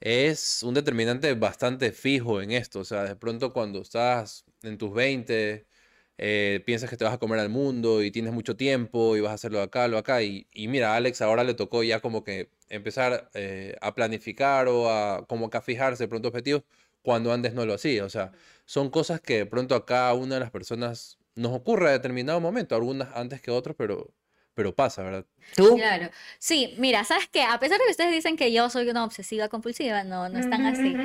[0.00, 2.80] es un determinante bastante fijo en esto.
[2.80, 5.66] O sea, de pronto cuando estás en tus 20,
[6.18, 9.30] eh, piensas que te vas a comer al mundo y tienes mucho tiempo y vas
[9.32, 10.22] a hacerlo acá, lo acá.
[10.22, 14.68] Y, y mira, a Alex ahora le tocó ya como que empezar eh, a planificar
[14.68, 16.64] o a como que a fijarse de pronto objetivos
[17.02, 18.04] cuando antes no lo hacía.
[18.04, 18.32] O sea,
[18.64, 22.40] son cosas que de pronto a cada una de las personas nos ocurre a determinado
[22.40, 24.12] momento, algunas antes que otras, pero,
[24.58, 25.24] pero pasa, ¿verdad?
[25.54, 25.76] ¿Tú?
[25.76, 26.10] Claro.
[26.40, 27.42] Sí, mira, ¿sabes qué?
[27.44, 30.66] A pesar de que ustedes dicen que yo soy una obsesiva compulsiva, no, no están
[30.66, 30.96] así.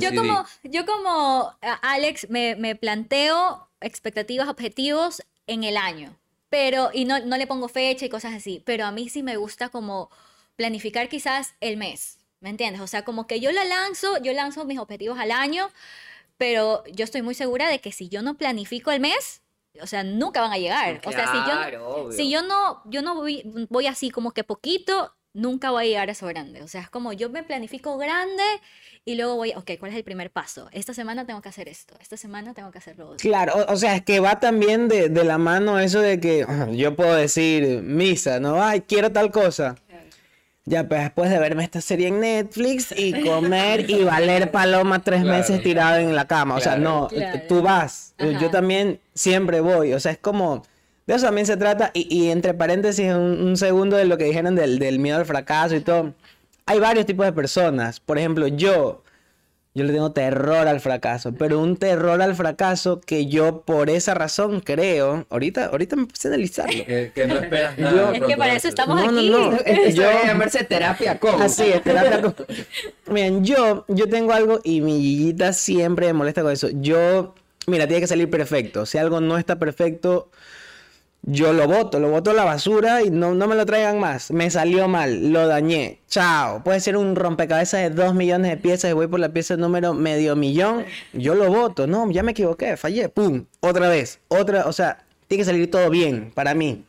[0.00, 6.16] Yo como, yo como a- Alex me, me planteo expectativas, objetivos en el año,
[6.50, 9.36] pero, y no, no le pongo fecha y cosas así, pero a mí sí me
[9.38, 10.08] gusta como
[10.54, 12.80] planificar quizás el mes, ¿me entiendes?
[12.80, 15.68] O sea, como que yo la lanzo, yo lanzo mis objetivos al año,
[16.38, 19.40] pero yo estoy muy segura de que si yo no planifico el mes,
[19.80, 21.00] o sea, nunca van a llegar.
[21.04, 22.12] o sea, si yo, Claro, obvio.
[22.12, 26.08] si yo no, yo no voy, voy así como que poquito, nunca voy a llegar
[26.08, 26.62] a eso grande.
[26.62, 28.42] O sea, es como yo me planifico grande
[29.04, 30.68] y luego voy, ok, ¿cuál es el primer paso?
[30.72, 33.18] Esta semana tengo que hacer esto, esta semana tengo que hacer lo otro.
[33.18, 36.46] Claro, o, o sea, es que va también de, de la mano eso de que
[36.72, 38.62] yo puedo decir misa, ¿no?
[38.62, 39.74] Ay, quiero tal cosa.
[40.66, 45.22] Ya, pues después de verme esta serie en Netflix y comer y valer paloma tres
[45.22, 45.38] Claro.
[45.38, 46.54] meses tirado en la cama.
[46.54, 47.40] O sea, no, Claro.
[47.48, 48.14] tú vas.
[48.18, 48.50] Yo Ajá.
[48.50, 49.92] también siempre voy.
[49.92, 50.62] O sea, es como.
[51.06, 51.90] De eso también se trata.
[51.92, 55.26] Y, y entre paréntesis, un, un segundo de lo que dijeron del, del miedo al
[55.26, 56.14] fracaso y todo.
[56.64, 58.00] Hay varios tipos de personas.
[58.00, 59.02] Por ejemplo, yo.
[59.76, 64.14] Yo le tengo terror al fracaso, pero un terror al fracaso que yo por esa
[64.14, 66.84] razón creo, ahorita, ahorita me puse a analizarlo.
[66.84, 68.12] Que, que no esperas Yo-.
[68.12, 69.30] Es que para eso estamos No, no, aquí.
[69.30, 69.52] no.
[69.66, 71.42] Esto Yo- debe llamarse terapia con.
[71.42, 72.36] Así es, terapia con-
[73.08, 76.68] Miren, yo, yo tengo algo y mi Gillita siempre me molesta con eso.
[76.72, 77.34] Yo,
[77.66, 78.86] mira, tiene que salir perfecto.
[78.86, 80.30] Si algo no está perfecto,
[81.26, 84.30] yo lo voto, lo voto a la basura y no, no me lo traigan más.
[84.30, 86.00] Me salió mal, lo dañé.
[86.06, 86.62] Chao.
[86.62, 89.94] Puede ser un rompecabezas de dos millones de piezas y voy por la pieza número
[89.94, 90.84] medio millón.
[91.14, 91.86] Yo lo voto.
[91.86, 93.08] No, ya me equivoqué, fallé.
[93.08, 94.20] Pum, otra vez.
[94.28, 96.84] Otra, o sea, tiene que salir todo bien para mí.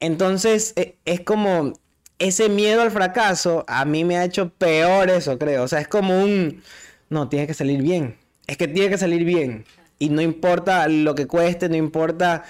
[0.00, 1.72] Entonces, e- es como
[2.18, 5.62] ese miedo al fracaso a mí me ha hecho peor eso, creo.
[5.62, 6.62] O sea, es como un,
[7.08, 8.16] no, tiene que salir bien.
[8.46, 9.64] Es que tiene que salir bien.
[9.98, 12.44] Y no importa lo que cueste, no importa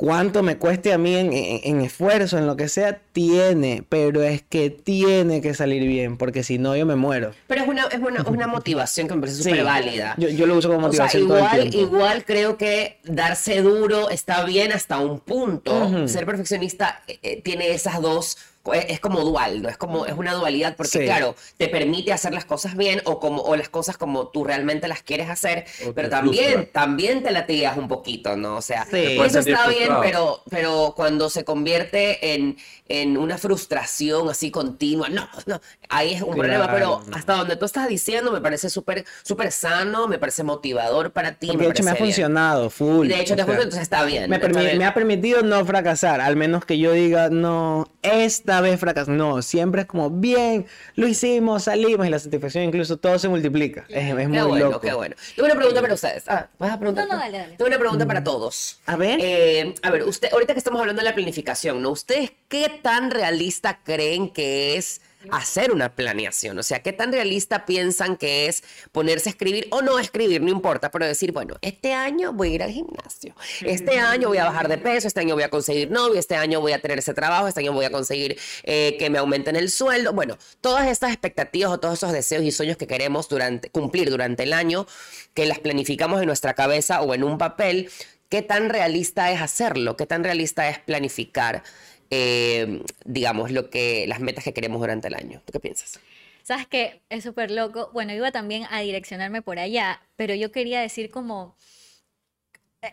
[0.00, 4.22] cuánto me cueste a mí en, en- en esfuerzo, en lo que sea, tiene, pero
[4.22, 7.32] es que tiene que salir bien, porque si no yo me muero.
[7.48, 9.50] Pero es una, es una, una motivación que me parece Sí.
[9.50, 10.14] súper válida.
[10.16, 11.96] Yo, yo lo uso como O sea, motivación todo el igual, tiempo.
[11.96, 16.08] igual creo que darse duro está bien hasta un punto.
[16.08, 18.38] Ser perfeccionista eh, eh, tiene esas dos,
[18.74, 19.68] es, como dual, ¿no?
[19.68, 21.04] Es como, es una dualidad porque, Sí.
[21.04, 24.86] claro, te permite hacer las cosas bien o como, o las cosas como tú realmente
[24.88, 26.72] las quieres hacer, O pero también, frustra.
[26.72, 28.56] también te latigas un poquito, ¿no?
[28.56, 29.18] O sea, Sí.
[29.24, 32.56] Eso está bien, pero, pero cuando se convierte en,
[32.88, 37.16] en una frustración así continua, no, no, ahí es un problema, pero Claro.
[37.16, 41.46] hasta donde tú estás diciendo me parece súper súper sano, me parece motivador para ti.
[41.48, 42.04] Porque de hecho me ha bien.
[42.06, 43.06] funcionado, full.
[43.06, 44.28] Y de hecho te entonces está bien.
[44.28, 44.78] Me, está bien.
[44.78, 49.10] me ha permitido no fracasar, al menos que yo diga, no, esta vez fracasé.
[49.10, 53.84] No, siempre es como, bien, lo hicimos, salimos, y la satisfacción incluso todo se multiplica.
[53.88, 54.80] Es, es muy Qué bueno, loco.
[54.80, 55.16] qué bueno.
[55.34, 56.24] Tengo una pregunta para ustedes.
[56.28, 57.06] Ah, ¿vas a preguntar?
[57.08, 57.56] No, no, dale, dale.
[57.56, 58.80] Tengo una pregunta para todos.
[58.86, 59.18] A ver.
[59.22, 61.90] Eh, a ver, usted, ahorita que estamos hablando de la planificación, ¿no?
[61.90, 66.58] ¿Ustedes qué tan realista creen que es hacer una planeación.
[66.58, 70.40] O sea, ¿qué tan realista piensan que es ponerse a escribir o no escribir?
[70.40, 74.38] No importa, pero decir, bueno, este año voy a ir al gimnasio, este año voy
[74.38, 76.98] a bajar de peso, este año voy a conseguir novio, este año voy a tener
[76.98, 80.12] ese trabajo, este año voy a conseguir eh, que me aumenten el sueldo.
[80.12, 84.44] Bueno, todas estas expectativas o todos esos deseos y sueños que queremos durante, cumplir durante
[84.44, 84.86] el año,
[85.34, 87.90] que las planificamos en nuestra cabeza o en un papel,
[88.28, 89.96] ¿qué tan realista es hacerlo?
[89.96, 91.62] ¿Qué tan realista es planificar?
[92.10, 95.40] Eh, digamos, lo que, las metas que queremos durante el año.
[95.44, 96.00] ¿Tú qué piensas?
[96.42, 97.00] ¿Sabes qué?
[97.08, 97.90] Es súper loco.
[97.92, 101.56] Bueno, iba también a direccionarme por allá, pero yo quería decir como...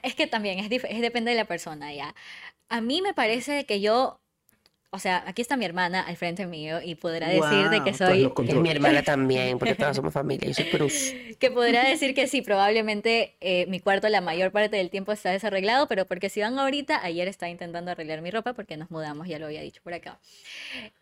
[0.03, 2.13] Es que también es, es depende de la persona, ya.
[2.69, 4.19] A mí me parece que yo...
[4.89, 8.31] O sea, aquí está mi hermana al frente mío y podrá decir de que soy...
[8.47, 10.47] Es mi hermana también, porque todas somos familia.
[10.47, 11.13] Yo soy Cruz.
[11.39, 15.29] que podrá decir que sí, probablemente eh, mi cuarto la mayor parte del tiempo está
[15.29, 19.27] desarreglado, pero porque si van ahorita, ayer estaba intentando arreglar mi ropa porque nos mudamos,
[19.27, 20.19] ya lo había dicho por acá.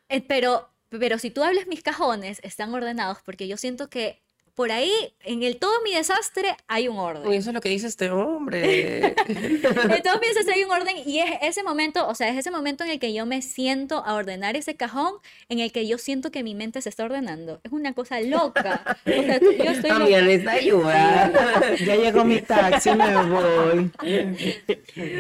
[0.09, 4.24] Eh, pero, pero si tú hablas mis cajones, están ordenados porque yo siento que
[4.55, 4.91] por ahí,
[5.23, 7.27] en el todo mi desastre, hay un orden.
[7.27, 9.13] Uy, eso es lo que dice este hombre.
[9.27, 12.51] En todo mi desastre hay un orden y es ese momento, o sea, es ese
[12.51, 15.13] momento en el que yo me siento a ordenar ese cajón,
[15.49, 17.59] en el que yo siento que mi mente se está ordenando.
[17.63, 18.97] Es una cosa loca.
[19.05, 19.97] O sea, yo estoy loca.
[19.99, 21.31] También les ayuda.
[21.85, 23.91] Ya llegó mi taxi, me voy.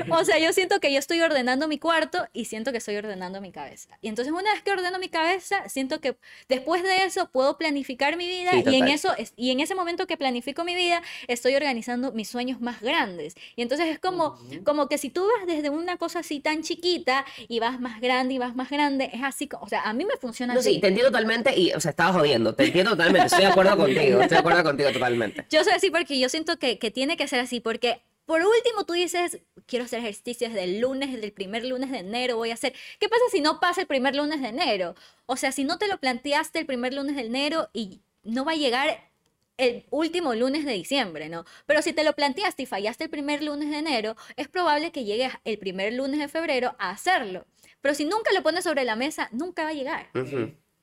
[0.09, 3.41] O sea, yo siento que yo estoy ordenando mi cuarto y siento que estoy ordenando
[3.41, 3.97] mi cabeza.
[4.01, 6.15] Y entonces una vez que ordeno mi cabeza, siento que
[6.47, 9.75] después de eso puedo planificar mi vida Sí, y en eso es- y en ese
[9.75, 13.35] momento que planifico mi vida, estoy organizando mis sueños más grandes.
[13.55, 17.25] Y entonces es como como que si tú vas desde una cosa así tan chiquita
[17.47, 20.17] y vas más grande y vas más grande, es así, o sea, a mí me
[20.17, 20.75] funciona No, así.
[20.75, 22.53] sí, te entiendo totalmente y, o sea, estaba jodiendo.
[22.55, 23.27] Te entiendo totalmente.
[23.27, 24.21] Estoy de acuerdo contigo.
[24.21, 25.45] Estoy de acuerdo contigo totalmente.
[25.49, 28.85] Yo soy así porque yo siento que, que tiene que ser así, porque por último
[28.85, 32.49] tú dices, quiero hacer ejercicio desde el lunes, desde el primer lunes de enero voy
[32.51, 32.73] a hacer.
[32.99, 34.95] ¿Qué pasa si no pasa el primer lunes de enero?
[35.27, 38.53] O sea, si no te lo planteaste el primer lunes de enero y no va
[38.53, 39.11] a llegar
[39.57, 41.45] el último lunes de diciembre, ¿no?
[41.65, 45.03] Pero si te lo planteaste y fallaste el primer lunes de enero, es probable que
[45.05, 47.45] llegues el primer lunes de febrero a hacerlo.
[47.81, 50.07] Pero si nunca lo pones sobre la mesa, nunca va a llegar.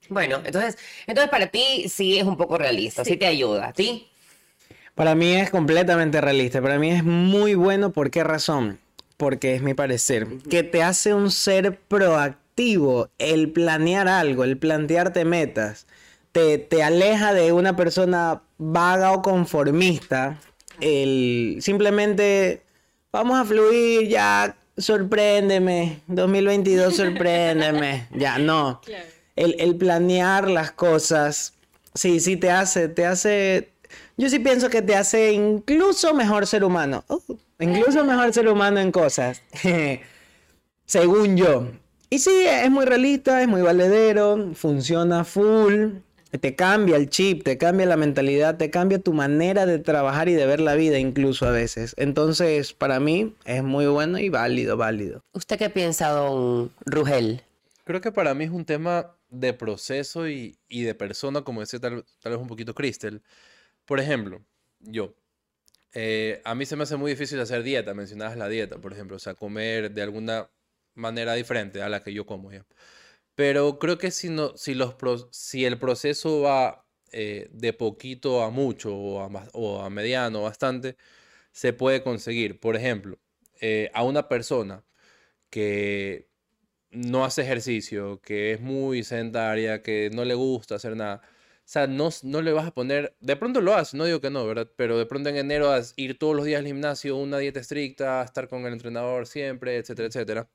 [0.09, 3.17] Bueno, entonces, entonces para ti sí es un poco realista, sí, Sí.
[3.17, 3.69] te ayuda.
[3.69, 4.09] ¿A ti?
[4.95, 6.61] Para mí es completamente realista.
[6.61, 7.93] Para mí es muy bueno.
[7.93, 8.79] ¿Por qué razón?
[9.17, 10.27] Porque es mi parecer.
[10.51, 15.87] Que te hace un ser proactivo el planear algo, el plantearte metas.
[16.33, 20.39] Te, te aleja de una persona vaga o conformista.
[20.81, 22.63] El simplemente
[23.13, 24.57] vamos a fluir ya.
[24.77, 26.01] Sorpréndeme.
[26.07, 28.09] 2022, sorpréndeme.
[28.15, 28.81] Ya, no.
[29.37, 31.55] El, el planear las cosas.
[31.95, 33.71] Sí, sí te hace, te hace.
[34.17, 37.05] Yo sí pienso que te hace incluso mejor ser humano.
[37.09, 37.21] Uh,
[37.59, 39.43] incluso mejor ser humano en cosas.
[40.87, 41.69] Según yo.
[42.11, 45.93] Y sí, es muy realista, es muy valedero, funciona full.
[46.41, 50.35] Te cambia el chip, te cambia la mentalidad, te cambia tu manera de trabajar y
[50.35, 51.95] de ver la vida incluso a veces.
[51.99, 55.23] Entonces, para mí es muy bueno y válido, válido.
[55.33, 57.43] ¿Usted qué piensa, don Rugel?
[57.85, 61.81] Creo que para mí es un tema de proceso y, y de persona, como decía
[61.81, 63.21] tal, tal vez un poquito Crystal.
[63.85, 64.41] Por ejemplo,
[64.81, 65.15] yo,
[65.95, 69.17] eh, a mí se me hace muy difícil hacer dieta, mencionabas la dieta, por ejemplo,
[69.17, 70.49] o sea, comer de alguna
[70.95, 72.65] manera diferente a la que yo como ya.
[73.35, 74.95] Pero creo que si, no, si, los
[75.31, 80.97] si el proceso va eh, de poquito a mucho o a, o a mediano bastante,
[81.53, 82.61] se puede conseguir.
[82.61, 83.19] Por ejemplo,
[83.61, 84.85] eh, a una persona
[85.51, 86.29] que
[86.91, 91.23] no hace ejercicio, que es muy sedentaria, que no le gusta hacer nada.
[91.61, 94.31] O sea, no, no le vas a poner, de pronto lo hace, no digo que
[94.31, 94.71] no, ¿verdad?
[94.77, 97.61] Pero de pronto en enero a s- ir todos los días al gimnasio, una dieta
[97.61, 100.51] estricta, estar con el entrenador siempre, etcétera, etcétera.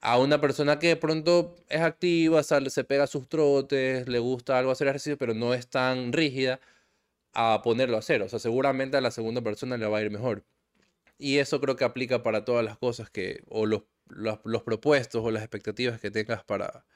[0.00, 4.58] A una persona que de pronto es activa, sale, se pega sus trotes, le gusta
[4.58, 6.60] algo hacer ejercicio, pero no es tan rígida,
[7.34, 8.22] a ponerlo a hacer.
[8.22, 10.44] O sea, seguramente a la segunda persona le va a ir mejor.
[11.18, 15.30] Y eso creo que aplica para todas las cosas que, o los, los, propuestos o
[15.30, 16.86] las expectativas que tengas para,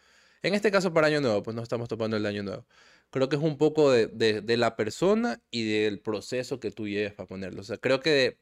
[0.42, 2.66] en este caso para Año Nuevo, pues no estamos topando el Año Nuevo.
[3.10, 7.12] Creo que es un poco de, de- la persona y del proceso que tú lleves
[7.14, 7.60] para ponerlo.
[7.62, 8.38] O sea, creo que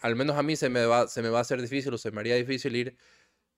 [0.00, 2.10] al menos a mí se me va, se me va a hacer difícil o se
[2.12, 2.96] me haría difícil ir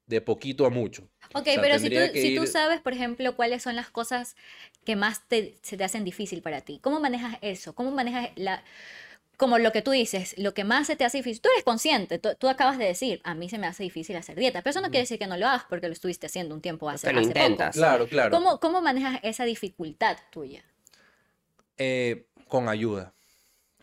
[0.07, 1.11] de poquito a mucho.
[1.35, 3.90] Ok, O sea, pero si tú, si tú ir- sabes, por ejemplo, cuáles son las
[3.90, 4.37] cosas
[4.85, 7.75] que más te, se te hacen difícil para ti, ¿cómo manejas eso?
[7.75, 8.62] ¿Cómo manejas la...
[9.38, 12.19] Como lo que tú dices, lo que más se te hace difícil, tú eres consciente,
[12.21, 14.81] tú, tú acabas de decir, a mí se me hace difícil hacer dieta, pero eso
[14.81, 17.21] no quiere decir que no lo hagas porque lo estuviste haciendo un tiempo hace, lo
[17.21, 17.57] hace poco.
[17.57, 17.75] intentas.
[17.77, 18.37] Claro, claro.
[18.37, 20.64] ¿Cómo, ¿Cómo manejas esa dificultad tuya?
[21.77, 23.13] Eh, con ayuda.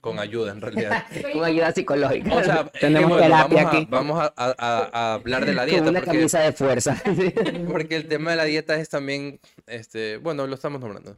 [0.01, 1.05] Con ayuda en realidad.
[1.33, 2.35] Con ayuda psicológica.
[2.35, 3.87] O sea, Tenemos bueno, terapia vamos a- aquí.
[3.89, 5.89] Vamos a, a- a- a hablar de la Con dieta.
[5.89, 7.01] una porque- camisa de fuerza.
[7.71, 11.17] Porque el tema de la dieta es también, este, bueno, lo estamos nombrando.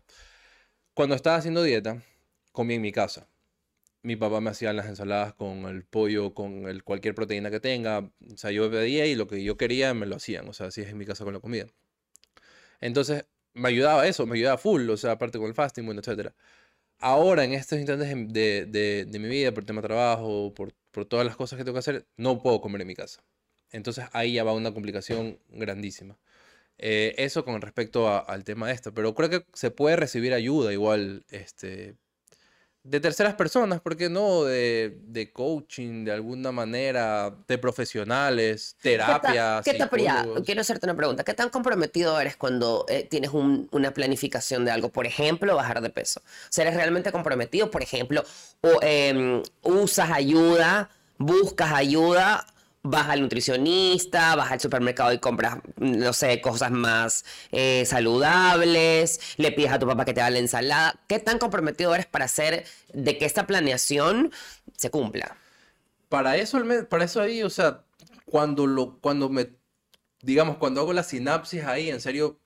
[0.93, 2.01] Cuando estaba haciendo dieta,
[2.51, 3.27] comí en mi casa.
[4.03, 7.99] Mi papá me hacía las ensaladas con el pollo, con el, cualquier proteína que tenga.
[7.99, 10.47] O sea, yo pedía y lo que yo quería me lo hacían.
[10.49, 11.67] O sea, así es en mi casa con la comida.
[12.81, 16.33] Entonces, me ayudaba eso, me ayudaba full, o sea, aparte con el fasting, bueno, etcétera.
[17.05, 21.05] Ahora, en estos instantes de, de- de- mi vida, por tema de trabajo, por, por
[21.05, 23.21] todas las cosas que tengo que hacer, no puedo comer en mi casa.
[23.71, 26.17] Entonces, ahí ya va una complicación grandísima.
[26.79, 30.33] Eh, eso con respecto a- al tema de esto, pero creo que se puede recibir
[30.33, 31.95] ayuda igual, este,
[32.83, 34.43] de terceras personas, ¿por qué no?
[34.43, 40.45] De, de coaching, de alguna manera, de profesionales, terapia, ¿Qué tan, pero ya, psicólogos.
[40.45, 41.23] quiero hacerte una pregunta.
[41.23, 44.89] ¿Qué tan comprometido eres cuando eh, tienes un- una planificación de algo?
[44.89, 46.19] Por ejemplo, bajar de peso.
[46.25, 47.71] O sea, ¿eres realmente comprometido?
[47.71, 48.23] Por ejemplo,
[48.61, 52.45] o, em, usas ayuda, buscas ayuda,
[52.83, 59.51] vas al nutricionista, vas al supermercado y compras, no sé, cosas más eh, saludables, le
[59.53, 60.99] pides a tu papá que te haga la ensalada.
[61.07, 64.31] ¿Qué tan comprometido eres para hacer de que esta planeación
[64.77, 65.37] se cumpla?
[66.09, 67.83] Para eso, para eso ahí, o sea,
[68.25, 69.49] cuando lo, cuando me,
[70.21, 72.39] digamos, cuando hago la sinapsis ahí, en serio,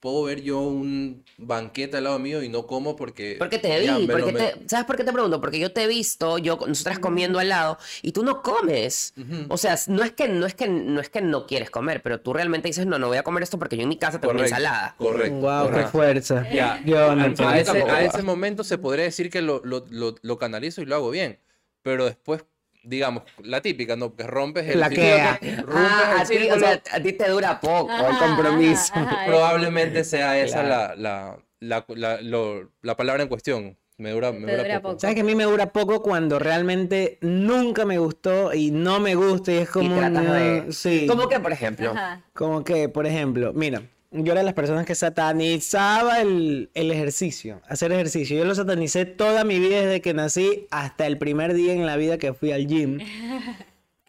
[0.00, 3.36] puedo ver yo un banquete al lado mío y no como porque...
[3.38, 5.40] Porque te ya vi, lo porque me- te- ¿sabes por qué te pregunto?
[5.40, 9.14] Porque yo te he visto, yo nosotras comiendo al lado y tú no comes.
[9.48, 12.20] O sea, no es que no es que no es que no quieres comer, pero
[12.20, 14.32] tú realmente dices, "No, no voy a comer esto porque yo en mi casa tengo
[14.32, 15.36] una Correcto, ensalada." Correcto.
[15.36, 15.90] Wow, qué correcto.
[15.92, 16.46] fuerza.
[16.52, 20.38] Ya, Yo no a, ese, a momento se podría decir que lo, lo, lo, lo
[20.38, 21.38] canalizo y lo hago bien,
[21.82, 22.44] pero después,
[22.82, 24.14] digamos, la típica, ¿no?
[24.14, 25.38] Que rompes el Flaquea.
[25.40, 28.92] círculo, rompes Ah, el a ti, o sea, a ti te dura poco el compromiso.
[28.94, 29.26] ajá, ajá.
[29.26, 30.94] probablemente sea esa Claro.
[30.96, 33.76] la, la, la, la, lo- la palabra en cuestión.
[33.98, 34.88] Me dura, me dura dura poco.
[34.92, 35.00] poco.
[35.00, 39.14] ¿Sabes que a mí me dura poco cuando realmente nunca me gustó y no me
[39.14, 41.04] gusta y es Y como un- de sí.
[41.06, 41.90] ¿Cómo que, por ejemplo?
[41.90, 42.22] Ajá.
[42.32, 47.62] Como que, por ejemplo, mira, yo era de las personas que satanizaba el, el ejercicio,
[47.68, 48.36] hacer ejercicio.
[48.36, 51.96] Yo lo satanicé toda mi vida desde que nací hasta el primer día en la
[51.96, 52.98] vida que fui al gym.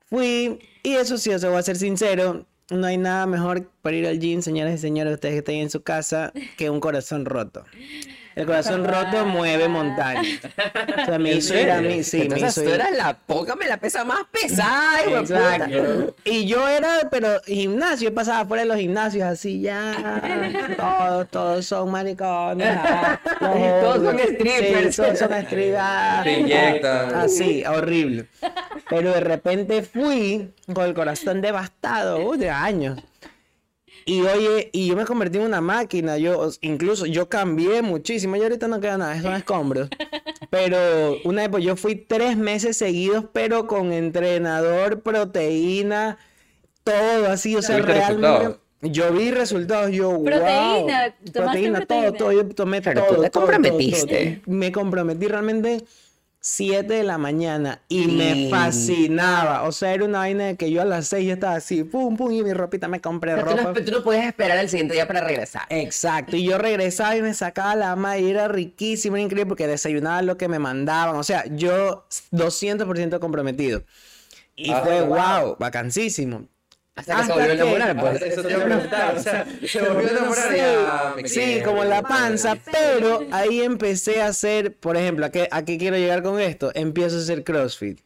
[0.09, 3.95] Fui, y eso sí, o sea, voy a ser sincero, no hay nada mejor para
[3.95, 7.23] ir al gym, señoras y señores, ustedes que estén en su casa, que un corazón
[7.23, 7.63] roto.
[8.41, 10.39] El corazón roto mueve montañas.
[10.43, 13.13] O sea, me ¿En hizo ir a mí, sí, me Entonces hizo tú eras la
[13.13, 15.17] poca, me la pesa más pesada, hijo.
[15.19, 16.15] Exacto.
[16.25, 20.21] Y yo era, pero gimnasio, yo pasaba fuera de los gimnasios así ya.
[20.75, 22.67] Todos, todos son maricones.
[22.67, 24.95] ah, los Todos son strippers.
[24.95, 27.13] Sí, todos son strippers.
[27.13, 28.25] Así, horrible.
[28.89, 32.99] Pero de repente fui con el corazón devastado, uh, de años.
[34.05, 38.41] Y oye, y yo me convertí en una máquina, yo incluso yo cambié muchísimo, y
[38.41, 39.89] ahorita no queda nada, son escombros.
[40.49, 46.17] Pero una vez, pues, yo fui tres meses seguidos, pero con entrenador, proteína,
[46.83, 48.27] todo así, o sea, ¿Viste realmente.
[48.27, 48.57] resultados?
[48.81, 50.23] Yo vi resultados, yo, wow.
[50.25, 54.41] Proteína, ¿tomaste proteína, todo, todo, yo tomé Pero todo, tú te todo, todo, comprometiste.
[54.43, 54.55] todo.
[54.55, 55.83] Me comprometí realmente
[56.43, 58.11] 7 de la mañana y Sí.
[58.11, 59.63] me fascinaba.
[59.63, 62.17] O sea, era una vaina de que yo a las 6 ya estaba así, pum,
[62.17, 63.79] pum, y mi ropita me compré O sea, tú, ropa.
[63.79, 65.63] no, tú no puedes esperar al siguiente día para regresar.
[65.69, 69.67] Exacto, y yo regresaba y me sacaba la ama y era riquísimo, era increíble porque
[69.67, 73.83] desayunaba lo que me mandaban, o sea, yo 200% comprometido.
[74.55, 75.15] Y Ah, fue wow.
[75.45, 76.47] wow, vacancísimo.
[76.95, 78.21] Hasta que se volvió a que- enamorar, pues.
[78.21, 82.01] Eso te iba a preguntar, o sea, se volvió a enamorar Sí, ya, como la
[82.01, 82.07] madre.
[82.15, 86.39] panza, pero ahí empecé a hacer, por ejemplo, ¿a qué, a qué quiero llegar con
[86.39, 86.71] esto?
[86.75, 87.99] Empiezo a hacer CrossFit.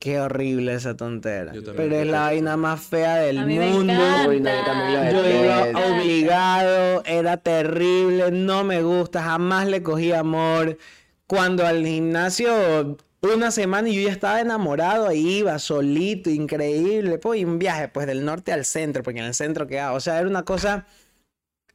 [0.00, 1.52] Qué horrible esa tontera.
[1.76, 3.92] Pero es la vaina más fea del A mí me mundo.
[3.92, 4.28] encanta.
[4.28, 10.78] Uy, no, yo iba obligado, era terrible, no me gusta, jamás le cogí amor.
[11.26, 17.18] Cuando al gimnasio una semana y yo ya estaba enamorado, ahí iba solito, increíble.
[17.18, 19.92] Pues, y un viaje pues del norte al centro, porque en el centro quedaba.
[19.96, 20.86] O sea, era una cosa.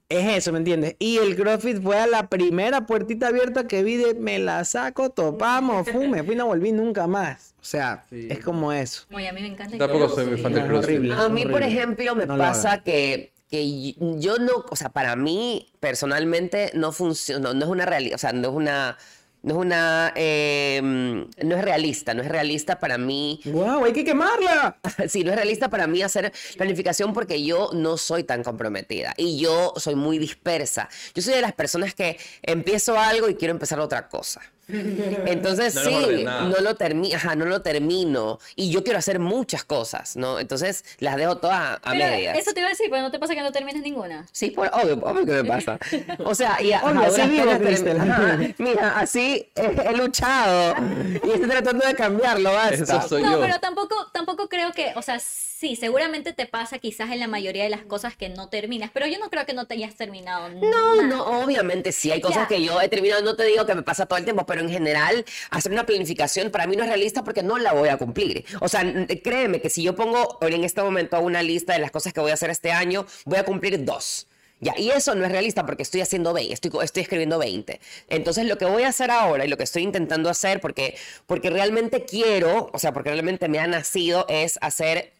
[0.10, 0.95] Es eso, ¿me entiendes?
[0.99, 5.10] Y el CrossFit fue a la primera puertita abierta que vi de me la saco,
[5.10, 7.56] topamos, fum, me fui y no volví nunca más.
[7.60, 8.27] O sea, Sí.
[8.29, 9.03] es como eso.
[9.12, 9.73] Oye, a mí me encanta.
[9.73, 10.97] el Tampoco soy muy fan del CrossFit.
[10.97, 11.15] horrible.
[11.15, 15.71] A mí, por ejemplo, me No pasa que, que yo no, o sea, para mí
[15.79, 18.97] personalmente no funciona, no es una realidad, o sea, no es una,
[19.43, 23.86] no es una, eh, no es realista, no es realista para mí ¡Wow!
[23.86, 24.77] ¡Hay que quemarla!
[25.08, 29.38] Sí, no es realista para mí hacer planificación porque yo no soy tan comprometida y
[29.38, 30.89] yo soy muy dispersa.
[31.13, 34.41] Yo soy de las personas que empiezo algo y quiero empezar otra cosa.
[34.67, 38.39] Entonces No lo sí, no lo termino, ajá, no lo termino.
[38.56, 40.39] Y yo quiero hacer muchas cosas, ¿no?
[40.39, 42.38] Entonces las dejo todas a, a Pero medias.
[42.38, 44.26] eso te iba a decir, pero no te pasa que no termines ninguna.
[44.32, 45.78] Sí, por, obvio, obvio que me pasa.
[46.26, 50.76] O sea, y ajá, Obvio, así vivo, ajá, Mira, así eh, he luchado
[51.23, 52.76] y estoy tratando de cambiarlo, basta.
[52.76, 53.41] Eso soy no, yo.
[53.41, 57.63] pero tampoco, tampoco creo que, o sea, sí, seguramente te pasa quizás en la mayoría
[57.63, 60.50] de las cosas que no terminas, pero yo no creo que no te hayas terminado.
[60.50, 61.08] No, nada.
[61.08, 62.48] no, obviamente sí, hay cosas Ya.
[62.48, 64.69] que yo he terminado, no te digo que me pasa todo el tiempo, pero en
[64.69, 68.45] general hacer una planificación para mí no es realista porque no la voy a cumplir.
[68.60, 68.83] O sea,
[69.23, 72.31] créeme que si yo pongo en este momento una lista de las cosas que voy
[72.31, 74.27] a hacer este año, voy a cumplir dos.
[74.60, 77.81] Ya, y eso no es realista porque estoy haciendo 20, estoy, estoy escribiendo 20.
[78.08, 80.95] Entonces, lo que voy a hacer ahora y lo que estoy intentando hacer, porque,
[81.25, 85.13] porque realmente quiero, o sea, porque realmente me ha nacido, es hacer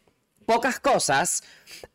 [0.44, 1.42] pocas cosas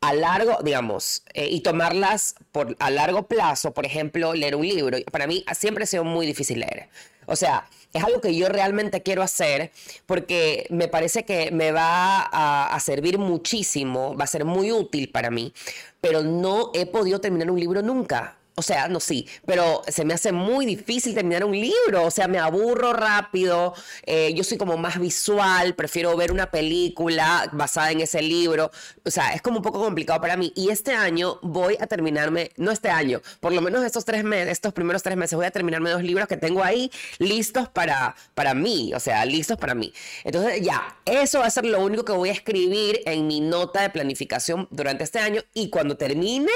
[0.00, 4.98] a largo, digamos, eh, y tomarlas por, a largo plazo, por ejemplo, leer un libro.
[5.10, 6.88] Para mí siempre ha sido muy difícil leer.
[7.26, 9.72] O sea, es algo que yo realmente quiero hacer
[10.06, 15.10] porque me parece que me va a, a servir muchísimo, va a ser muy útil
[15.10, 15.52] para mí,
[16.00, 18.36] pero no he podido terminar un libro nunca.
[18.60, 22.28] O sea, no sí, pero se me hace muy difícil terminar un libro, o sea,
[22.28, 23.72] me aburro rápido,
[24.04, 28.70] eh, yo soy como más visual, prefiero ver una película basada en ese libro,
[29.02, 30.52] o sea, es como un poco complicado para mí.
[30.54, 34.52] Y este año voy a terminarme, no este año, por lo menos estos tres meses,
[34.52, 38.52] estos primeros tres meses, voy a terminarme dos libros que tengo ahí listos para, para
[38.52, 39.90] mí, o sea, listos para mí.
[40.24, 43.80] Entonces, ya, eso va a ser lo único que voy a escribir en mi nota
[43.80, 46.52] de planificación durante este año y cuando termine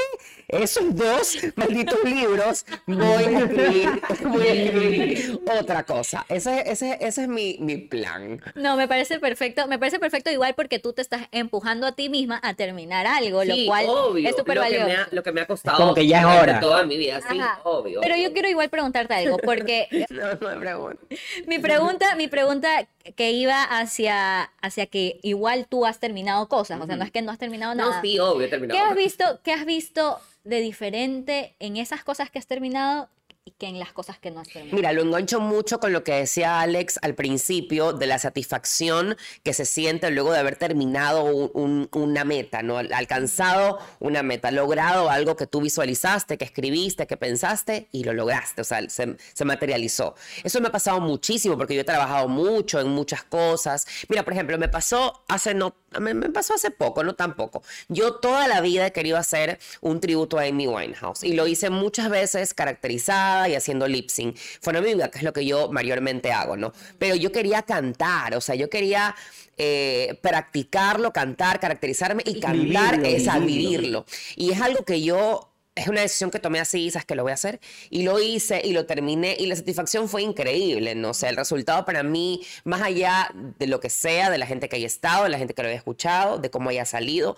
[0.48, 6.24] esos dos malditos libros, voy a escribir, voy a escribir otra cosa.
[6.28, 8.40] Ese, ese, ese es mi, mi plan.
[8.54, 12.08] No, me parece perfecto, me parece perfecto igual porque tú te estás empujando a ti
[12.08, 14.86] misma a terminar algo, lo cual obvio, es súper que valioso.
[15.02, 16.60] ha- Lo que me ha costado como que ya es hora.
[16.60, 17.60] toda mi vida, sí, Ajá.
[17.64, 18.00] obvio.
[18.00, 21.06] Pero yo quiero igual preguntarte algo, porque No, no me pregunto.
[21.46, 22.86] mi pregunta, mi pregunta
[23.16, 27.22] que iba hacia, hacia que igual tú has terminado cosas, o sea, no es que
[27.22, 27.96] no has terminado nada.
[27.96, 28.80] No, sí, obvio, he terminado.
[28.80, 33.08] ¿Qué has visto, qué has visto de diferente en esas cosas que has terminado
[33.46, 34.74] y que en las cosas que no terminado?
[34.74, 39.52] Mira, lo engancho mucho con lo que decía Alex al principio de la satisfacción que
[39.52, 42.78] se siente luego de haber terminado un- un- una meta, ¿no?
[42.78, 48.14] Al- Alcanzado una meta, logrado algo que tú visualizaste, que escribiste, que pensaste y lo
[48.14, 50.14] lograste, o sea, se, se materializó.
[50.42, 53.86] Eso me ha pasado muchísimo porque yo he trabajado mucho en muchas cosas.
[54.08, 57.62] Mira, por ejemplo, me pasó hace no, me pasó hace poco, no tampoco.
[57.88, 61.68] Yo toda la vida he querido hacer un tributo a Amy Winehouse y lo hice
[61.68, 64.36] muchas veces caracterizada y haciendo lip sync.
[64.60, 66.72] Fonomímica, que es lo que yo mayormente hago, ¿no?
[66.98, 69.14] Pero yo quería cantar, o sea, yo quería
[69.56, 73.46] eh, practicarlo, cantar, caracterizarme y cantar vivirlo, es vivirlo.
[73.46, 74.06] vivirlo.
[74.36, 77.32] Y es algo que yo es una decisión que tomé así, sabes que lo voy
[77.32, 77.60] a hacer.
[77.90, 81.10] Y lo hice y lo terminé y la satisfacción fue increíble, ¿no?
[81.10, 84.68] O sea, el resultado para mí, más allá de lo que sea, de la gente
[84.68, 87.36] que haya estado, de la gente que lo haya escuchado, de cómo haya salido,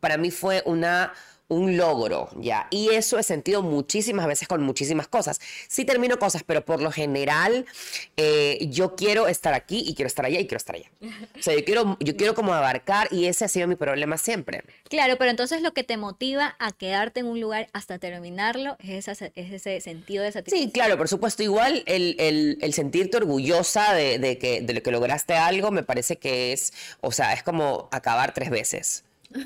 [0.00, 1.12] para mí fue una
[1.50, 2.66] un logro, ¿ya?
[2.70, 5.40] Y eso he sentido muchísimas veces con muchísimas cosas.
[5.68, 7.66] Sí termino cosas, pero por lo general
[8.16, 10.90] eh, yo quiero estar aquí y quiero estar allá y quiero estar allá.
[11.38, 14.62] O sea, yo quiero, yo quiero como abarcar y ese ha sido mi problema siempre.
[14.88, 19.08] Claro, pero entonces lo que te motiva a quedarte en un lugar hasta terminarlo es,
[19.08, 20.68] esa- es ese sentido de satisfacción.
[20.68, 21.42] Sí, claro, por supuesto.
[21.42, 25.82] Igual el, el- el sentirte orgullosa de, de que, de lo que lograste algo me
[25.82, 29.04] parece que es, o sea, es como acabar tres veces.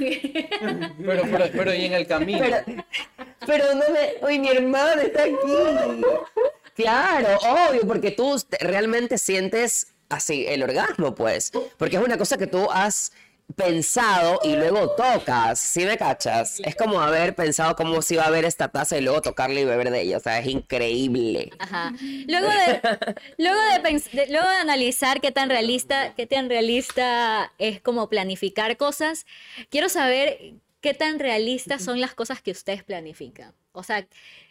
[1.05, 2.39] Pero, pero, pero y en el camino.
[2.41, 2.85] Pero,
[3.47, 4.27] pero no me...
[4.27, 5.35] Uy, mi hermana está aquí.
[6.75, 11.53] Claro, obvio, porque tú te- realmente sientes así el orgasmo, pues.
[11.77, 13.13] Porque es una cosa que tú has
[13.57, 16.61] pensado y luego tocas, ¿sí me cachas?
[16.61, 19.65] Es como haber pensado cómo se iba a ver esta taza y luego tocarla y
[19.65, 21.51] beber de ella, o sea, es increíble.
[21.59, 21.93] Ajá.
[22.27, 22.81] Luego de,
[23.39, 29.27] luego de, luego de analizar qué tan realista, qué tan realista es como planificar cosas,
[29.71, 33.55] quiero saber qué tan realistas son las cosas que ustedes planifican.
[33.73, 34.07] O sea,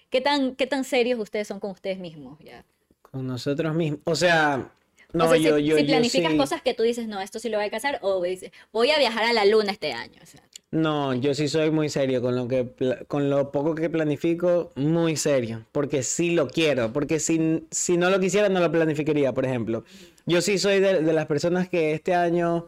[0.10, 2.40] qué tan, qué tan serios ustedes son con ustedes mismos.
[2.40, 2.64] Ya.
[3.02, 4.00] Con nosotros mismos.
[4.06, 4.72] O sea,
[5.14, 7.22] no, o sea, yo, si, yo, si yo planificas sí- cosas que tú dices, no,
[7.22, 9.94] esto sí lo voy a alcanzar, o dices, voy a viajar a la luna este
[9.94, 10.20] año.
[10.22, 10.42] o sea.
[10.72, 12.68] No, yo sí soy muy serio con lo que
[13.08, 18.10] con lo poco que planifico, muy serio, porque sí lo quiero, porque si, si no
[18.10, 19.84] lo quisiera no lo planificaría, por ejemplo.
[20.26, 22.68] Yo sí soy de, de las personas que este año,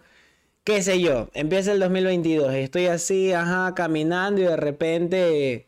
[0.64, 5.68] qué sé yo, empieza el 2022, y estoy así, ajá, caminando y de repente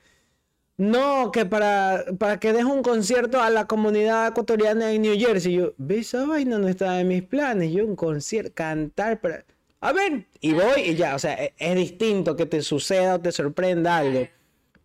[0.77, 5.53] no, que para, para que deje un concierto a la comunidad ecuatoriana en New Jersey.
[5.53, 6.59] Yo, ¿ves esa vaina?
[6.59, 7.71] No estaba en mis planes.
[7.71, 9.43] Yo un concierto, cantar para...
[9.79, 13.21] A ver, y voy y ya, o sea, e- es, distinto que te suceda o
[13.21, 14.27] te sorprenda algo.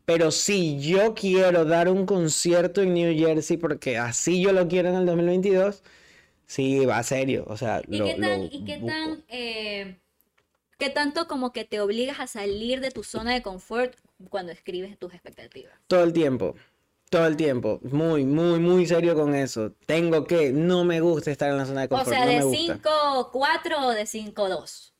[0.06, 4.88] Pero si yo quiero dar un concierto en New Jersey, porque así yo lo quiero
[4.90, 5.82] en el 2022,
[6.46, 7.44] sí, va serio.
[7.48, 8.86] O sea, ¿Y lo, qué tan, lo y qué busco.
[8.86, 9.98] tan, eh,
[10.78, 13.96] qué tanto como que te obligas a salir de tu zona de confort
[14.28, 15.74] cuando escribes tus expectativas?
[15.86, 16.54] Todo el tiempo.
[17.10, 17.78] Todo el tiempo.
[17.82, 19.72] Muy, muy, muy serio con eso.
[19.86, 20.52] Tengo que.
[20.52, 22.08] No me gusta estar en la zona de O confort.
[22.08, 22.80] sea, no de me gusta.
[22.80, 24.91] 5-4 o de 5-2.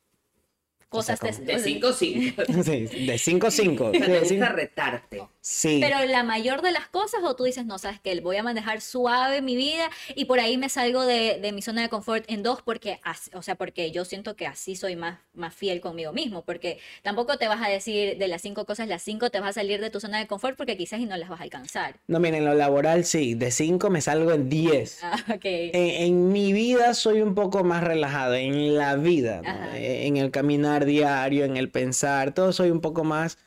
[0.97, 2.43] Cosas como- de- De 5 5.
[2.63, 3.91] Sí, de 5 a 5.
[3.99, 5.23] Me gusta retarte.
[5.41, 5.79] Sí.
[5.81, 8.79] Pero la mayor de las cosas, o tú dices, no, sabes que voy a manejar
[8.79, 12.43] suave mi vida y por ahí me salgo de, de mi zona de confort en
[12.43, 16.13] dos, porque, así- o sea, porque yo siento que así soy más, más fiel conmigo
[16.13, 19.49] mismo, porque tampoco te vas a decir de las cinco cosas, las cinco te vas
[19.49, 21.95] a salir de tu zona de confort porque quizás y no las vas a alcanzar.
[22.07, 23.33] No, miren, en lo laboral sí.
[23.35, 24.99] De 5 me salgo en 10.
[25.03, 25.41] Ah, ok.
[25.43, 25.73] En,
[26.05, 29.73] en mi vida soy un poco más relajado, en la vida, ¿no?
[29.75, 33.37] En el caminar diario, en el pensar, todo soy un poco más,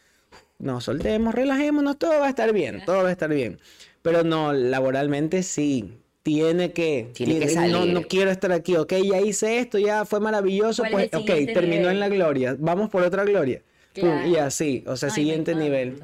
[0.58, 3.60] no, soltemos, relajémonos, todo va a estar bien, todo va a estar bien.
[4.02, 7.92] Pero no, laboralmente sí, tiene que, Tiene que no, salir.
[7.92, 11.26] no quiero estar aquí, ok, ya hice esto, ya fue maravilloso, ¿Cuál es pues, ok,
[11.52, 11.92] terminó nivel?
[11.94, 13.62] en la gloria, vamos por otra gloria.
[13.94, 15.98] Pum, y así, o sea, Ay, siguiente nivel.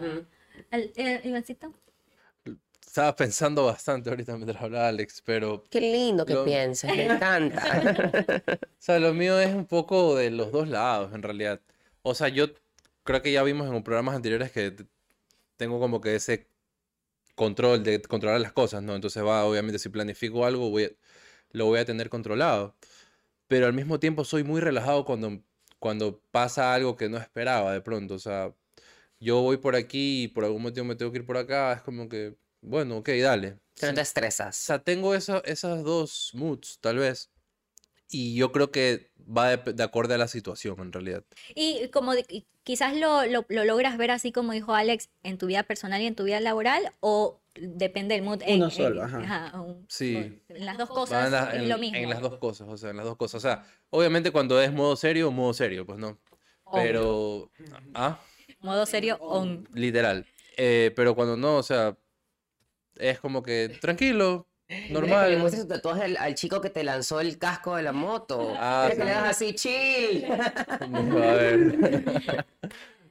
[1.24, 1.72] Ivancito.
[2.92, 7.58] Estaba pensando bastante ahorita mientras hablaba Alex, pero Qué lindo que Lo- pienses, me encanta.
[8.60, 11.62] O sea, lo mío es un poco de los dos lados, en realidad.
[12.02, 12.48] O sea, yo
[13.02, 14.76] creo que ya vimos en programas anteriores que
[15.56, 16.48] tengo como que ese
[17.34, 18.94] control de controlar las cosas, ¿no?
[18.94, 20.90] Entonces va, obviamente, si planifico algo, voy a-
[21.52, 22.74] lo voy a tener controlado.
[23.48, 25.42] Pero al mismo tiempo soy muy relajado cuando,
[25.78, 28.14] cuando pasa algo que no esperaba de pronto.
[28.14, 28.54] O sea,
[29.20, 31.72] yo voy por aquí y por algún motivo me tengo que ir por acá.
[31.74, 33.58] Es como que, bueno, ok, dale.
[33.74, 34.56] Que no te O estresas.
[34.56, 37.30] sea, tengo esa- esas dos moods, tal vez.
[38.10, 41.24] Y yo creo que va de, de acorde a la situación, en realidad.
[41.54, 45.38] Y como de- y quizás lo, lo, lo logras ver así como dijo Alex, en
[45.38, 48.42] tu vida personal y en tu vida laboral, o depende del mood.
[48.42, 49.60] en- Uno en- solo, ajá.
[49.60, 50.40] un- Sí.
[50.48, 51.96] En las dos cosas en, la- es en- lo mismo.
[51.98, 53.36] en las dos cosas, o sea, en las dos cosas.
[53.36, 56.18] O sea, obviamente cuando es modo serio, modo serio, pues no.
[56.72, 57.50] Pero,
[57.94, 58.20] ah,
[58.60, 59.66] Modo serio on.
[59.74, 60.26] literal.
[60.56, 61.96] Eh, pero cuando no, o sea,
[62.98, 65.36] es como que tranquilo, Le normal.
[65.38, 68.54] muestras tus tatuajes al, al chico que te lanzó el casco de la moto.
[68.58, 69.06] Ah, Mira que sí.
[69.06, 70.24] le das así, chill.
[70.80, 72.44] A ver.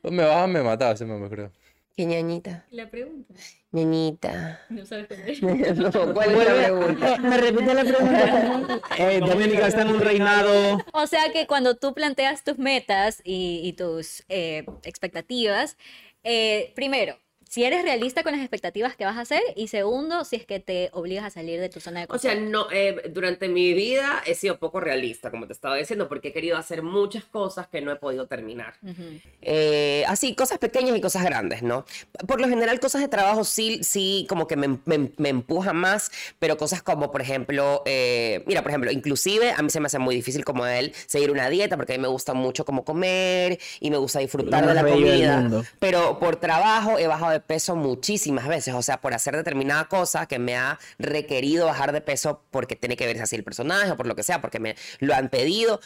[0.03, 1.51] me vas a me matar ese meme, creo.
[1.95, 2.65] ¿Qué ñañita?
[2.71, 3.33] La pregunta.
[3.71, 4.61] Ñañita.
[4.69, 5.07] No sabes.
[5.41, 7.17] No, ¿Cuál es la pregunta?
[7.17, 8.81] Me repite la pregunta.
[8.97, 10.79] eh, Dominica está en un reinado.
[10.93, 15.77] O sea que cuando tú planteas tus metas y, y tus eh, expectativas,
[16.23, 17.17] eh, primero,
[17.51, 20.61] si eres realista con las expectativas que vas a hacer y segundo, si es que
[20.61, 22.21] te obligas a salir de tu zona de O confort.
[22.21, 26.29] sea, no, eh, durante mi vida he sido poco realista, como te estaba diciendo, porque
[26.29, 28.75] he querido hacer muchas cosas que no he podido terminar.
[28.81, 29.03] Ujú.
[29.41, 31.83] Eh, así, cosas pequeñas y cosas grandes, ¿no?
[32.25, 36.09] Por lo general, cosas de trabajo sí, sí, como que me, me, me empujan más,
[36.39, 39.99] pero cosas como, por ejemplo, eh, mira, por ejemplo, inclusive a mí se me hace
[39.99, 42.85] muy difícil como a él seguir una dieta, porque a mí me gusta mucho como
[42.85, 47.75] comer y me gusta disfrutar de la comida, pero por trabajo he bajado de peso
[47.75, 52.43] muchísimas veces, o sea, por hacer determinada cosa que me ha requerido bajar de peso
[52.51, 55.13] porque tiene que verse así el personaje o por lo que sea, porque me lo
[55.15, 55.79] han pedido,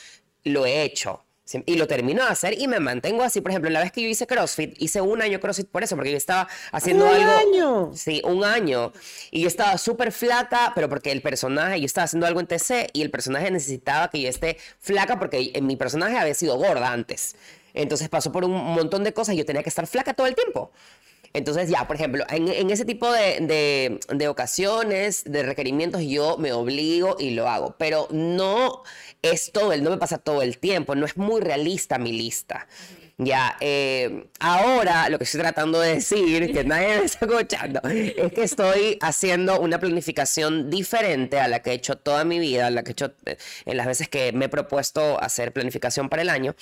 [0.44, 1.22] lo he hecho.
[1.68, 3.40] Y lo termino de hacer y me mantengo así.
[3.40, 6.10] Por ejemplo, la vez que yo hice CrossFit, hice un año CrossFit por eso, porque
[6.10, 7.32] yo estaba haciendo ¡Un algo.
[7.32, 7.92] año!
[7.94, 8.92] Sí, un año.
[9.30, 12.90] Y yo estaba súper flaca, pero porque el personaje, yo estaba haciendo algo en TC
[12.94, 16.92] y el personaje necesitaba que yo esté flaca porque en mi personaje había sido gorda
[16.92, 17.36] antes.
[17.76, 20.34] Entonces pasó por un montón de cosas y yo tenía que estar flaca todo el
[20.34, 20.72] tiempo.
[21.36, 26.38] Entonces ya, por ejemplo, en, en ese tipo de, de- de ocasiones, de requerimientos, yo
[26.38, 27.76] me obligo y lo hago.
[27.78, 28.84] Pero no
[29.22, 32.68] es todo, no me pasa todo el tiempo, no es muy realista mi lista.
[33.18, 38.34] Ya, eh, ahora lo que estoy tratando de decir, que nadie me está escuchando, es
[38.34, 42.72] que estoy haciendo una planificación diferente a la que he hecho toda mi vida, a
[42.72, 46.24] la que he hecho eh, en las veces que me he propuesto hacer planificación para
[46.24, 46.56] el año.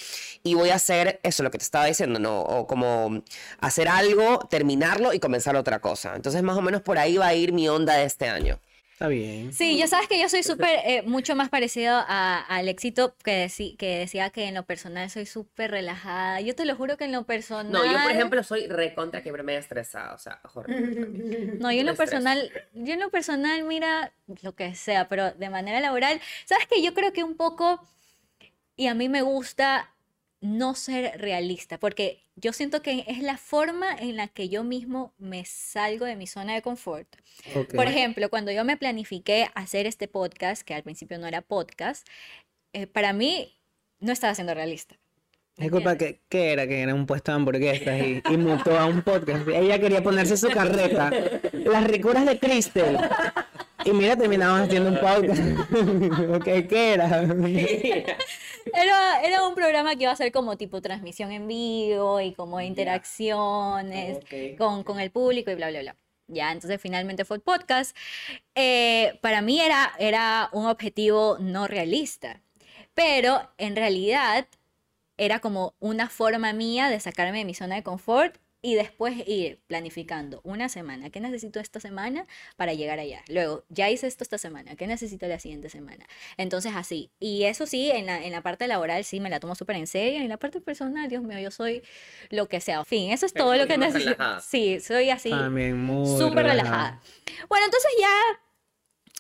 [0.43, 2.41] Y voy a hacer eso, lo que te estaba diciendo, ¿no?
[2.41, 3.24] O como
[3.60, 6.16] hacer algo, terminarlo y comenzar otra cosa.
[6.16, 8.60] Entonces, más o menos por ahí va a ir mi onda de este año.
[8.94, 9.52] Está bien.
[9.52, 13.46] Sí, ya sabes que yo soy súper, eh, mucho más parecido a- al éxito que,
[13.46, 16.41] decí- que decía que en lo personal soy súper relajada.
[16.41, 17.72] Yo te lo juro que en lo personal...
[17.72, 21.58] No, yo por ejemplo soy recontra que me estresada, o sea, horrible.
[21.60, 25.50] No, yo en lo personal, yo en lo personal, mira, lo que sea, pero de
[25.50, 27.80] manera laboral, sabes que yo creo que un poco,
[28.76, 29.93] y a mí me gusta
[30.44, 35.14] no ser realista, porque yo siento que es la forma en la que yo mismo
[35.18, 37.08] me salgo de mi zona de confort.
[37.56, 37.74] Ok.
[37.74, 42.06] Por ejemplo, cuando yo me planifiqué hacer este podcast, que al principio no era podcast,
[42.74, 43.58] eh, para mí
[44.00, 44.98] no estaba siendo realista.
[45.56, 46.68] Disculpa, ¿qué, qué era?
[46.68, 49.48] Que era un puesto de hamburguesas y, y mutó a un podcast.
[49.48, 51.10] Ella quería ponerse su carreta.
[51.54, 53.10] Las ricuras de Crystal.
[53.86, 55.42] Y mira, terminamos haciendo un podcast.
[56.36, 57.24] ok, ¿qué era?
[58.74, 62.62] Era, era un programa que iba a ser como tipo transmisión en vivo y como
[62.62, 64.20] interacciones
[64.58, 65.98] con, con el público y bla, bla, bla.
[66.28, 67.96] Ya, entonces finalmente fue el podcast.
[68.56, 72.42] Eh, para mí era, era un objetivo no realista,
[72.94, 74.48] pero en realidad
[75.18, 79.59] era como una forma mía de sacarme de mi zona de confort y después ir
[79.68, 81.09] planificando una semana.
[81.09, 83.22] ¿Qué necesito esta semana para llegar allá?
[83.28, 84.76] Luego, ya hice esto esta semana.
[84.78, 86.07] ¿Qué necesito la siguiente semana?
[86.38, 87.11] Entonces, así.
[87.20, 89.86] Y eso sí, en la, en la parte laboral sí me la tomo súper en
[89.86, 90.20] serio.
[90.20, 91.84] Y en la parte personal, Dios mío, yo soy
[92.30, 92.80] lo que sea.
[92.80, 94.11] En fin, eso es Pero todo lo que necesito.
[94.11, 94.39] relajada.
[94.41, 97.01] Sí, soy así También muy súper relajada.
[97.49, 98.39] Bueno, entonces ya,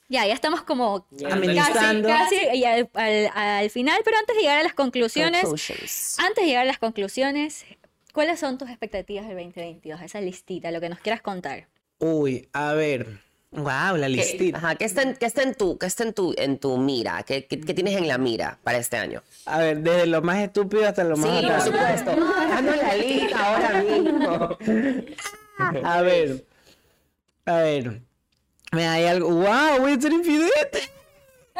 [0.07, 2.07] ya, ya estamos como casi, amenizando.
[2.07, 6.17] casi y al, al- al final, pero antes de llegar a las conclusiones, Conclusions.
[6.19, 7.65] antes de llegar a las conclusiones,
[8.13, 10.01] ¿cuáles son tus expectativas del 2022?
[10.01, 11.67] Esa listita, lo que nos quieras contar.
[11.99, 13.19] Uy, a ver.
[13.51, 14.57] Wow, la ¿Qué, listita.
[14.57, 17.21] ajá, ¿qué está, en, qué está en tu, qué está en tu, en tu mira?
[17.23, 19.21] ¿Qué, qué, qué tienes en la mira para este año?
[19.45, 21.97] A ver, desde lo más estúpido hasta lo Sí, más por bacán.
[21.99, 22.25] supuesto.
[22.49, 24.57] Dando la lista ahora mismo.
[25.83, 26.45] A ver.
[27.45, 28.01] A ver.
[28.71, 29.29] Me hay algo.
[29.29, 29.81] ¡Wow!
[29.81, 30.79] Voy a ser infidente.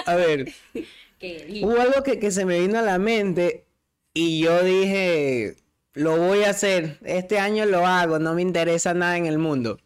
[0.06, 0.52] A ver.
[1.62, 3.66] Hubo algo que, que se me vino a la mente
[4.16, 5.56] y yo dije,
[5.94, 6.98] lo voy a hacer.
[7.04, 9.80] Este año lo hago, no me interesa nada en el mundo.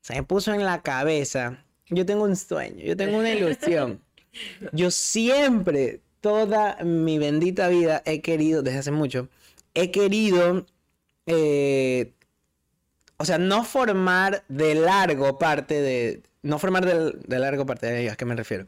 [0.00, 1.64] Se me puso en la cabeza.
[1.88, 4.00] Yo tengo un sueño, yo tengo una ilusión.
[4.72, 9.28] Yo siempre, toda mi bendita vida, he querido, desde hace mucho,
[9.74, 10.64] he querido,
[11.26, 12.14] eh,
[13.18, 18.00] o sea, no formar de largo parte de, no formar de, de largo parte de
[18.00, 18.66] ellos, ¿a qué me refiero?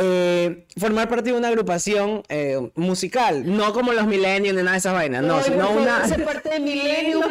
[0.00, 4.78] Eh, formar parte de una agrupación eh, musical, no como los Millennials ni nada de
[4.78, 6.02] esas vainas, no, sino una...
[6.24, 7.24] parte de Millennium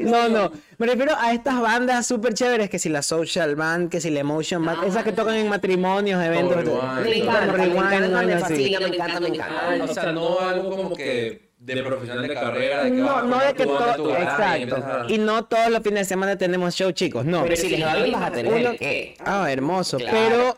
[0.00, 4.00] No, no, me refiero a estas bandas súper chéveres, que si la Social Band, que
[4.00, 6.64] si la Emotion Band, esas que tocan en matrimonios, eventos.
[7.02, 9.84] Me encanta, me encanta, me encanta.
[9.84, 12.84] O sea, no algo como que de profesional de carrera.
[12.84, 14.76] De que No, no de que todo, y exacto.
[14.76, 17.42] a- Y no todos los fines de semana tenemos show, chicos, no.
[17.44, 17.80] Pero si les
[18.12, 19.14] vas a tener Uno- ¿qué?
[19.24, 19.98] Ah, hermoso.
[19.98, 20.16] Claro.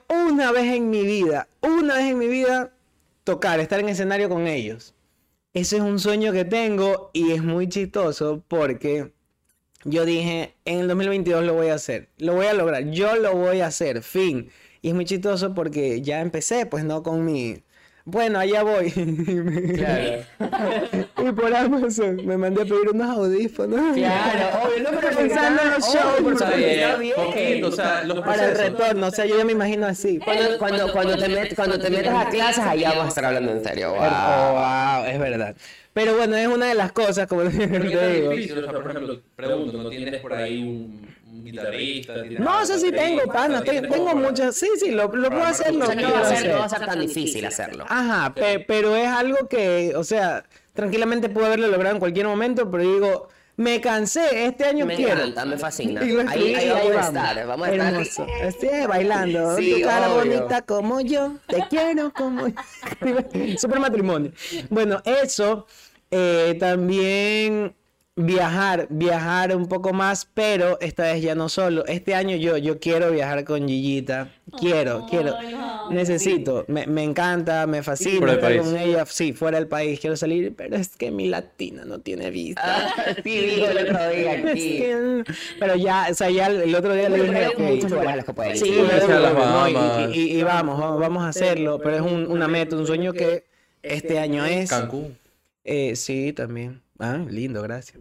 [0.09, 2.73] Pero una vez en mi vida, una vez en mi vida,
[3.25, 4.95] tocar, estar en escenario con ellos.
[5.53, 9.13] Ese es un sueño que tengo y es muy chistoso porque
[9.85, 13.35] yo dije, en el 2022 lo voy a hacer, lo voy a lograr, yo lo
[13.37, 14.51] voy a hacer, fin.
[14.83, 17.63] Y es muy chistoso porque ya empecé, pues no con mi...
[18.07, 18.93] Bueno, allá voy.
[21.27, 23.97] y por Amazon me mandé a pedir unos audífonos.
[23.97, 26.57] Claro, obvio, no, pero Pensando en los shows, por Está supuesto.
[26.57, 27.15] bien, Está bien.
[27.17, 30.19] poquito, o sea, los Para el retorno, o sea, yo ya me imagino así.
[30.19, 33.53] Cuando, cuando, cuando, te met- cuando te metas a clases, allá vamos a estar hablando
[33.53, 33.93] en serio.
[33.93, 34.53] Oh, Wow.
[34.53, 35.57] wow, es verdad.
[35.95, 38.31] Pero bueno, es una de las cosas, como te digo.
[38.31, 42.15] difícil, o sea, por ejemplo, pregunto, ¿no tienes por ahí un, un guitarrista?
[42.23, 44.57] ¿Tienes No, eso sí tengo, pana, ¿Tienes tengo, muchas.
[44.57, 46.05] Sí, sí, lo, lo puedo hacer, no va, a ser,
[46.37, 46.53] hacer.
[46.53, 47.85] no va a ser tan difícil hacerlo.
[47.89, 52.71] Ajá, pe- pero es algo que, o sea, tranquilamente puedo haberlo logrado en cualquier momento,
[52.71, 55.13] pero digo, me cansé, este año Me quiero.
[55.21, 56.01] encanta, me fascina.
[56.29, 57.93] Ahí, ahí vamos a estar, vamos a estar.
[57.95, 58.27] Hermoso.
[58.43, 59.57] Estoy bailando.
[59.57, 60.33] Sí, tu cara obvio.
[60.37, 61.35] bonita como yo.
[61.47, 62.55] Te quiero como yo.
[63.59, 64.33] Super matrimonio.
[64.71, 65.67] Bueno, eso.
[66.11, 67.75] eh, también
[68.17, 71.85] viajar, viajar un poco más, pero esta vez ya no solo.
[71.87, 74.31] Este año yo, yo quiero viajar con Gillita.
[74.59, 75.35] Quiero, quiero.
[75.91, 76.65] Necesito.
[76.69, 78.63] Me, me encanta, me fascina Fuera del estar país.
[78.63, 79.07] con ella.
[79.07, 79.99] Sí, fuera del país.
[79.99, 82.63] Quiero salir, pero es que mi latina no tiene vista.
[82.65, 85.25] Ah, sí, digo el otro día Es que-
[85.59, 88.17] pero ya, o sea, ya el otro día le dije, hay ok, muchos lugares a
[88.17, 88.71] los que puedes Sí,
[89.09, 92.77] no, y- y, y- y vamos, vamos, vamos a hacerlo, pero es un- una meta,
[92.77, 93.45] un sueño que
[93.83, 94.71] este año es.
[94.71, 95.19] Cancún.
[95.65, 96.81] Eh, sí, también.
[96.99, 98.01] Ah, lindo, gracias.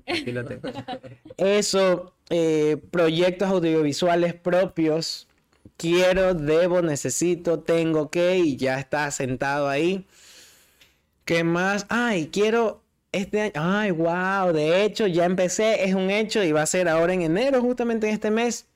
[1.37, 5.27] Eso, eh, proyectos audiovisuales propios.
[5.77, 10.05] Quiero, debo, necesito, tengo que, y ya está sentado ahí.
[11.25, 11.85] ¿Qué más?
[11.89, 13.51] Ay, quiero este año.
[13.55, 14.51] Ay, wow.
[14.53, 18.07] De hecho, ya empecé, es un hecho y va a ser ahora en enero, justamente
[18.07, 18.67] en este mes.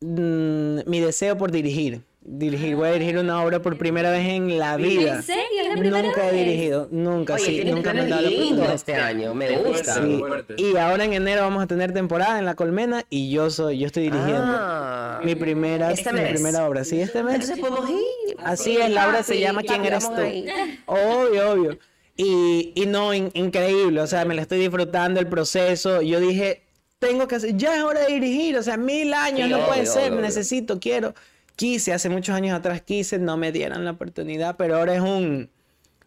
[0.00, 2.02] mm, mi deseo por dirigir.
[2.26, 5.16] Dirigir, voy a dirigir una obra por primera vez en la vida.
[5.16, 5.44] ¿En serio?
[5.60, 8.74] ¿Es la primera Nunca he dirigido, nunca, Oye, sí, nunca me han dado la oportunidad.
[8.74, 9.92] este año, me gusta.
[9.94, 10.10] fuerte.
[10.10, 10.54] Sí, fuerte.
[10.56, 13.86] Y ahora en enero vamos a tener temporada en La Colmena y yo soy, yo
[13.88, 14.42] estoy dirigiendo.
[14.42, 15.20] Ah.
[15.22, 16.32] mi primera, Este mi mes.
[16.32, 17.34] primera obra, sí, este mes.
[17.34, 18.36] Entonces podemos ir.
[18.42, 20.20] Así es, la obra se llama ¿Quién eres tú?
[20.20, 20.46] ahí.
[20.86, 21.78] Obvio, obvio.
[22.16, 26.00] Y, y no, in- increíble, o sea, me la estoy disfrutando el proceso.
[26.00, 26.62] Yo dije,
[26.98, 29.84] tengo que hacer, ya es hora de dirigir, o sea, mil años, Sí, no puede
[29.84, 30.20] ser, obvio, obvio.
[30.22, 31.14] necesito, quiero.
[31.56, 35.50] Quise, hace muchos años atrás quise, no me dieron la oportunidad, pero ahora es un,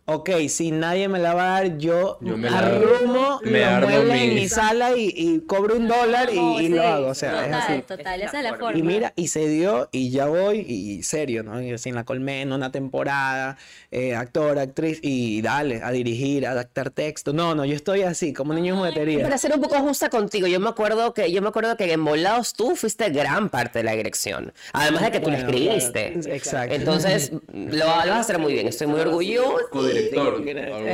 [0.10, 3.90] ok, si nadie me la va a dar, yo, Yo me la- arrumo me armo
[3.90, 7.08] muebles en mi- mi sala y, y cobro un dólar y, y lo hago.
[7.08, 7.82] O sea, es total, así.
[7.82, 8.80] Total, Esa esa es es la forma.
[8.80, 11.62] Y mira, y se dio, y ya voy, y serio, ¿no?
[11.62, 13.58] Y sin la colmena, una temporada,
[13.92, 17.34] eh, actor, actriz, y dale, a dirigir, a adaptar texto.
[17.34, 19.24] No, no, yo estoy así, como niño en juguetería.
[19.24, 22.04] Para ser un poco justa contigo, yo me acuerdo que yo me acuerdo que en
[22.06, 24.54] Volados tú fuiste gran parte de la dirección.
[24.72, 26.14] Además de que tú la escribiste.
[26.14, 26.76] claro, exacto.
[26.76, 28.68] Entonces, lo, lo vas a hacer muy bien.
[28.68, 29.58] Estoy muy orgulloso.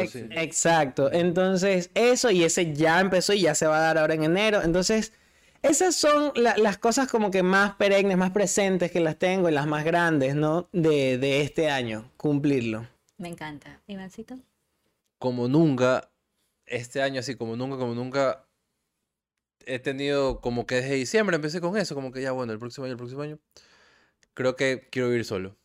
[0.03, 0.25] Así.
[0.31, 1.11] Exacto.
[1.11, 4.61] Entonces, eso y ese ya empezó y ya se va a dar ahora en enero.
[4.63, 5.13] Entonces,
[5.61, 9.53] esas son la- las cosas como que más perennes, más presentes que las tengo y
[9.53, 10.67] las más grandes, ¿no?
[10.73, 12.87] De, de este año, cumplirlo.
[13.17, 13.79] Me encanta.
[13.87, 14.37] Ivancito.
[15.19, 16.09] como nunca,
[16.65, 18.45] este año así como nunca, como nunca,
[19.65, 22.83] he tenido como que desde diciembre empecé con eso, como que ya bueno, el próximo
[22.83, 23.39] año, el próximo año,
[24.33, 25.55] creo que quiero vivir solo.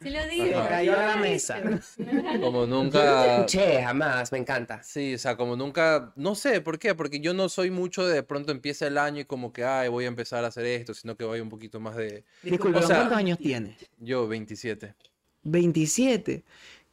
[0.00, 0.58] Sí lo digo.
[0.58, 0.68] Ajá.
[0.68, 1.60] Cayó a la mesa.
[2.40, 3.34] Como Yo no te nunca...
[3.36, 4.82] escuché jamás, me encanta.
[4.82, 8.14] Sí, o sea, como nunca, no sé por qué, porque yo no soy mucho de,
[8.14, 10.94] de pronto empieza el año y como que, ay, voy a empezar a hacer esto,
[10.94, 13.76] sino que voy un poquito más de, Disculpa, O sea- ¿cuántos años tienes?
[13.98, 14.94] yo, 27.
[15.42, 16.42] 27.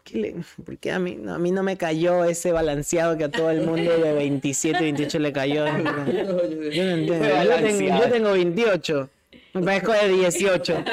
[0.04, 3.24] ¿Qué le- ¿Por qué a mí, no, a mí no me cayó ese balanceado que
[3.24, 5.66] a todo el mundo de 27, 28 le cayó?
[5.68, 7.16] Yo no entiendo.
[7.16, 9.10] Yo tengo, yo tengo 28.
[9.56, 10.84] Me parezco de 18.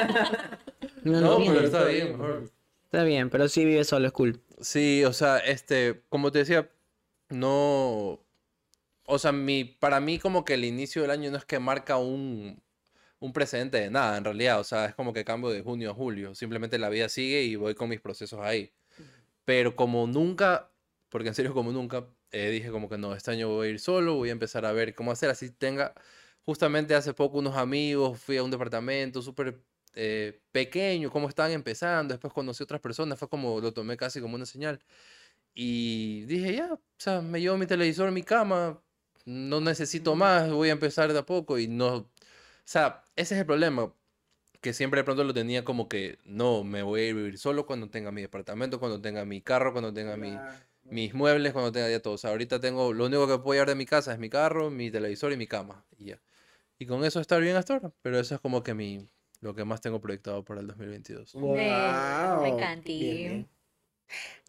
[1.03, 1.53] No, No, entiendo.
[1.55, 2.51] pero está bien, mejor.
[2.85, 4.41] Está bien, pero sí vive solo, es cool.
[4.61, 6.69] Sí, o sea, este, como te decía,
[7.29, 8.19] no,
[9.05, 11.97] o sea, mi, para mí como que el inicio del año no es que marca
[11.97, 12.61] un,
[13.19, 15.93] un precedente de nada, en realidad, o sea, es como que cambio de junio a
[15.93, 18.71] julio, simplemente la vida sigue y voy con mis procesos ahí.
[19.45, 20.71] Pero como nunca,
[21.09, 23.79] porque en serio como nunca, eh, dije como que no, este año voy a ir
[23.79, 25.93] solo, voy a empezar a ver cómo hacer, así tenga,
[26.45, 29.61] justamente hace poco unos amigos, fui a un departamento súper
[29.95, 34.35] eh, pequeño, cómo estaban empezando, después conocí otras personas, fue como, lo tomé casi como
[34.35, 34.79] una señal.
[35.53, 38.81] Y dije, ya, o sea, me llevo mi televisor, mi cama,
[39.25, 42.11] no necesito más, voy a empezar de a poco y no, o
[42.65, 43.93] sea, ese es el problema,
[44.61, 47.37] que siempre de pronto lo tenía como que, no, me voy a ir a vivir
[47.37, 50.37] solo cuando tenga mi departamento, cuando tenga mi carro, cuando tenga mi,
[50.85, 52.13] mis muebles, cuando tenga ya todo.
[52.15, 54.69] O sea, ahorita tengo, lo único que puedo llevar de mi casa es mi carro,
[54.69, 56.21] mi televisor y mi cama, y ya.
[56.79, 59.09] Y con eso estar bien hasta ahora, pero eso es como que mi,
[59.43, 61.33] lo que más tengo proyectado para el 2022.
[61.33, 61.55] Wow.
[61.55, 63.45] me.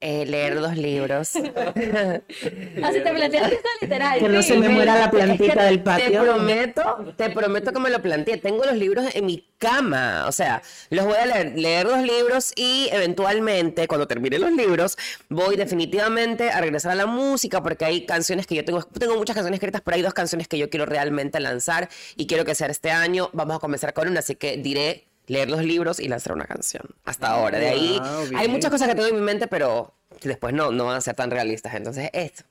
[0.00, 1.30] Eh, leer dos libros.
[1.34, 4.18] Así te planteaste esto literal.
[4.18, 4.48] Que no sí.
[4.48, 6.22] se me muera la Es que plantita del Te patio.
[6.22, 8.36] prometo, te prometo que me lo planteé.
[8.36, 10.26] Tengo los libros en mi cama.
[10.28, 10.60] O sea,
[10.90, 14.98] los voy a leer, leer los libros y eventualmente, cuando termine los libros,
[15.30, 19.34] voy definitivamente a regresar a la música porque hay canciones que yo tengo, tengo muchas
[19.34, 22.66] canciones escritas, pero hay dos canciones que yo quiero realmente lanzar y quiero que sea
[22.66, 23.30] este año.
[23.32, 26.82] Vamos a comenzar con una, así que diré leer los libros y lanzar una canción.
[27.04, 27.58] Hasta ahora.
[27.58, 30.86] De ahí Wow, hay muchas cosas que tengo en mi mente, pero después no, no
[30.86, 31.74] van a ser tan realistas.
[31.74, 32.44] Entonces, esto.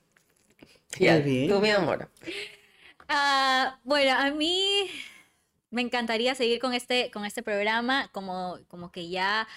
[0.99, 1.49] Ya, bien.
[1.49, 2.09] tú, mi amor.
[3.07, 4.89] Ah, bueno, a mí
[5.71, 9.47] me encantaría seguir con este, con este programa, como, como que ya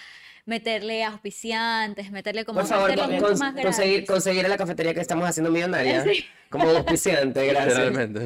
[0.47, 4.57] meterle auspiciantes, meterle como Por favor, meterle con- mucho con- más conseguir, conseguir a la
[4.57, 6.03] cafetería que estamos haciendo millonaria.
[6.13, 6.25] Sí.
[6.49, 7.77] Como auspiciante, gracias.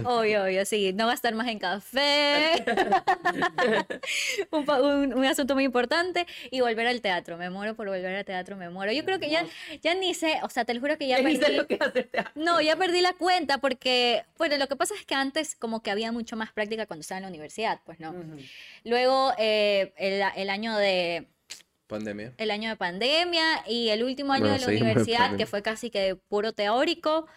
[0.05, 2.63] Obvio, obvio, sí, no gastar más en café.
[4.51, 6.27] un, pa- un- un asunto muy importante.
[6.51, 7.37] Y volver al teatro.
[7.37, 8.91] Me muero por volver al teatro, me muero.
[8.91, 9.43] Yo creo que ya,
[9.81, 11.39] ya ni sé, o sea, te lo juro que ya perdí.
[12.35, 15.89] No, ya perdí la cuenta porque, bueno, lo que pasa es que antes como que
[15.89, 18.13] había mucho más práctica cuando estaba en la universidad, pues no.
[18.83, 21.25] Luego eh, el, el año de
[21.91, 22.33] Pandemia.
[22.37, 25.91] el año de pandemia y el último año Bueno, de la universidad, que fue casi
[25.91, 27.27] que puro teórico.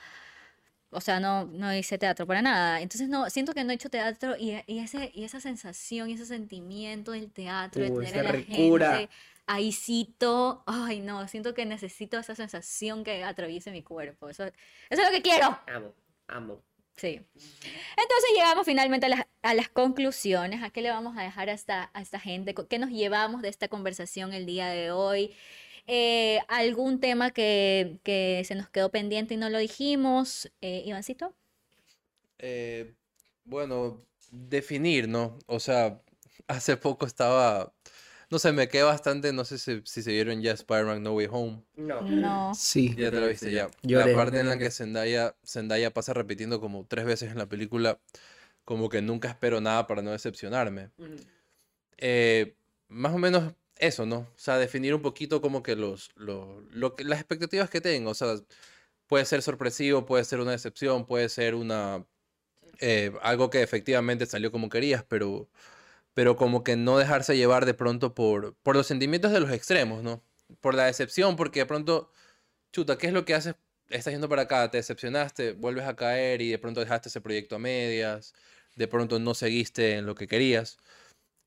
[0.90, 2.80] O sea, no, no hice teatro para nada.
[2.80, 6.12] Entonces, no, siento que no he hecho teatro y, y ese, y esa sensación y
[6.14, 8.96] ese sentimiento del teatro, de Uh, tener a la ricura.
[8.96, 9.12] gente
[9.46, 10.62] ahícito.
[10.66, 14.28] Ay, no, siento que necesito esa sensación que atraviese mi cuerpo.
[14.28, 14.52] Eso, eso
[14.88, 15.58] es lo que quiero.
[15.66, 15.92] Amo,
[16.28, 16.62] amo.
[16.96, 17.20] Sí.
[17.36, 19.06] Entonces llegamos finalmente
[19.42, 20.62] a las, conclusiones.
[20.62, 22.54] ¿A qué le vamos a dejar a esta, esta gente?
[22.54, 25.34] ¿Qué nos llevamos de esta conversación el día de hoy?
[25.86, 30.50] Eh, ¿Algún tema que, que se nos quedó pendiente y no lo dijimos?
[30.60, 31.34] Eh, Ivancito.
[32.38, 32.94] Eh,
[33.44, 35.38] bueno, definir, ¿no?
[35.46, 36.00] O sea,
[36.48, 37.72] hace poco estaba,
[38.34, 41.28] no sé, me quedé bastante, no sé si, si se vieron ya Spider-Man No Way
[41.30, 41.62] Home.
[41.76, 42.02] No.
[42.02, 42.52] No.
[42.54, 42.94] Sí.
[42.98, 43.70] Ya te lo viste, ya.
[43.82, 44.10] Lloré.
[44.10, 48.00] La parte en la que Zendaya, Zendaya pasa repitiendo como tres veces en la película,
[48.64, 50.90] como que nunca espero nada para no decepcionarme.
[51.98, 52.54] Eh,
[52.88, 54.16] más o menos eso, ¿no?
[54.18, 58.10] O sea, definir un poquito como que los, lo- lo que, las expectativas que tengo.
[58.10, 58.34] O sea,
[59.06, 62.04] puede ser sorpresivo, puede ser una decepción, puede ser una
[62.80, 65.48] eh, algo que efectivamente salió como querías, pero,
[66.14, 70.02] pero como que no dejarse llevar de pronto por, por los sentimientos de los extremos,
[70.02, 70.22] ¿no?
[70.60, 72.10] por la decepción, porque de pronto,
[72.72, 73.56] chuta, ¿qué es lo que haces?
[73.88, 77.56] Estás yendo para acá, te decepcionaste, vuelves a caer y de pronto dejaste ese proyecto
[77.56, 78.34] a medias,
[78.76, 80.78] de pronto no seguiste en lo que querías.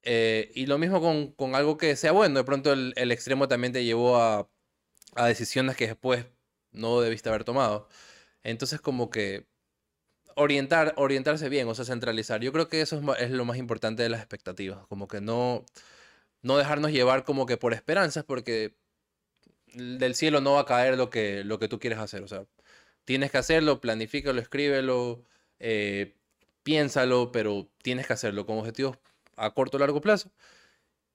[0.03, 3.47] Eh, y lo mismo con, con algo que sea bueno, de pronto el, el extremo
[3.47, 4.49] también te llevó a,
[5.15, 6.25] a decisiones que después
[6.71, 7.89] no debiste haber tomado.
[8.43, 9.47] Entonces como que
[10.37, 12.41] orientar, orientarse bien, o sea, centralizar.
[12.41, 15.65] Yo creo que eso es, lo más importante de las expectativas, como que no,
[16.43, 18.75] no dejarnos llevar como que por esperanzas, porque
[19.73, 22.45] del cielo no va a caer lo que, lo que tú quieres hacer, o sea,
[23.05, 25.23] tienes que hacerlo, planifícalo, escríbelo,
[25.59, 26.15] eh,
[26.63, 28.97] piénsalo, pero tienes que hacerlo con objetivos
[29.37, 30.31] a corto o largo plazo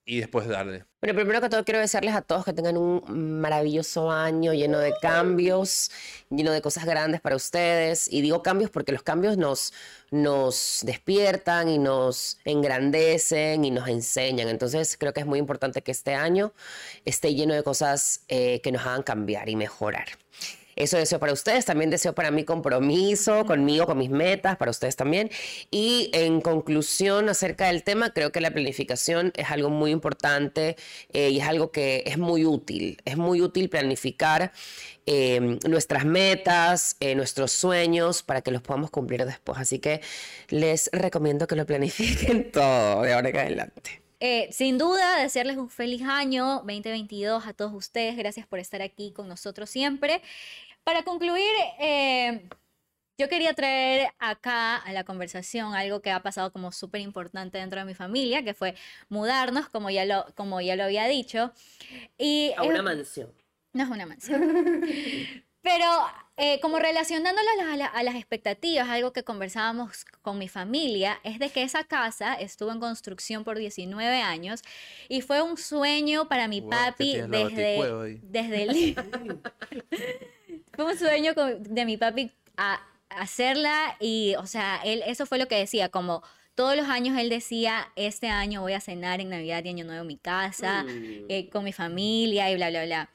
[0.05, 0.85] y después darle.
[1.01, 4.93] Bueno, primero que todo quiero desearles a todos que tengan un maravilloso año lleno de
[5.01, 5.91] cambios,
[6.31, 8.13] lleno de cosas grandes para ustedes.
[8.13, 9.73] Y digo cambios porque los cambios nos,
[10.11, 14.49] nos despiertan y nos engrandecen y nos enseñan.
[14.49, 16.53] Entonces creo que es muy importante que este año
[17.05, 20.07] esté lleno de cosas eh, que nos hagan cambiar y mejorar.
[20.77, 24.97] Eso deseo para ustedes, también deseo para mí compromiso conmigo, con mis metas, para ustedes
[24.97, 25.31] también.
[25.71, 30.77] Y en conclusión acerca del tema, creo que la planificación es algo muy importante
[31.13, 32.99] eh, y es algo que es muy útil.
[33.05, 34.53] Es muy útil planificar
[35.07, 39.59] eh, nuestras metas, eh, nuestros sueños, para que los podamos cumplir después.
[39.59, 40.01] Así que
[40.49, 44.02] les recomiendo que lo planifiquen todo de ahora en adelante.
[44.25, 48.17] Eh, sin duda, desearles un feliz año 2022 a todos ustedes.
[48.17, 50.23] Gracias por estar aquí con nosotros siempre.
[50.85, 51.51] Para concluir,
[51.81, 52.49] eh,
[53.19, 57.81] yo quería traer acá a la conversación algo que ha pasado como súper importante dentro
[57.81, 58.77] de mi familia, que fue
[59.09, 61.53] mudarnos, como ya lo, como ya lo había dicho.
[62.17, 63.33] Y A es- una mansión.
[63.73, 64.41] no es una mansión.
[65.63, 65.87] Pero
[66.37, 70.49] eh, como relacionándolo a, la- a la- a las expectativas, algo que conversábamos con mi
[70.49, 74.63] familia, es de que esa casa estuvo en construcción por 19 años
[75.09, 78.97] y fue un sueño para mi papi desde, desde el...
[80.75, 82.81] fue un sueño con- de mi papi a,
[83.11, 86.23] a hacerla y, o sea, él, eso fue lo que decía, como...
[86.55, 90.03] Todos los años él decía, este año voy a cenar en Navidad y Año Nuevo
[90.03, 91.25] en mi casa, Mm.
[91.31, 93.11] eh, con mi familia y bla, bla, bla.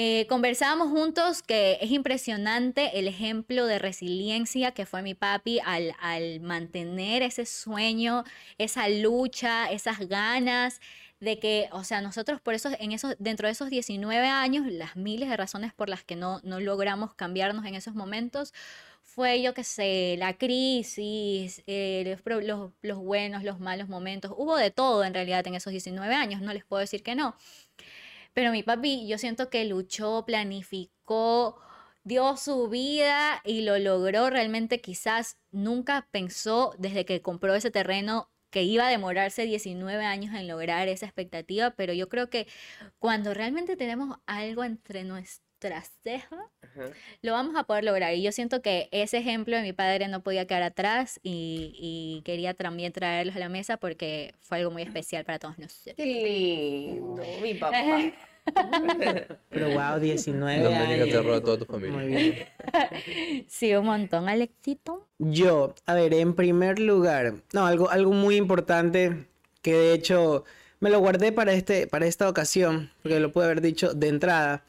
[0.00, 5.92] Eh, conversábamos juntos que es impresionante el ejemplo de resiliencia que fue mi papi al,
[6.00, 8.22] al mantener ese sueño,
[8.58, 10.80] esa lucha, esas ganas
[11.18, 14.94] de que, o sea, nosotros por eso, en esos, dentro de esos 19 años, las
[14.94, 18.54] miles de razones por las que no, no logramos cambiarnos en esos momentos,
[19.02, 24.56] fue yo que sé, la crisis, eh, los, los, los buenos, los malos momentos, hubo
[24.56, 27.34] de todo en realidad en esos 19 años, no les puedo decir que no.
[28.32, 31.60] Pero mi papi, yo siento que luchó, planificó,
[32.04, 34.80] dio su vida y lo logró realmente.
[34.80, 40.48] Quizás nunca pensó desde que compró ese terreno que iba a demorarse 19 años en
[40.48, 42.46] lograr esa expectativa, pero yo creo que
[42.98, 45.04] cuando realmente tenemos algo entre
[45.58, 46.38] nuestras cejas,
[47.22, 48.14] lo vamos a poder lograr.
[48.14, 52.22] Y yo siento que ese ejemplo de mi padre no podía quedar atrás y, y
[52.24, 55.96] quería también traerlos a la mesa porque fue algo muy especial para todos nosotros.
[55.96, 58.12] Qué lindo, mi papá.
[59.50, 61.98] Pero wow, 19 Dominica te roba a toda tu familia.
[61.98, 63.44] Muy bien.
[63.48, 65.06] Sí, un montón, Alexito.
[65.18, 69.26] Yo, a ver, en primer lugar, no, algo, algo muy importante
[69.60, 70.44] que de hecho
[70.80, 74.62] me lo guardé para, este, para esta ocasión, porque lo pude haber dicho de entrada,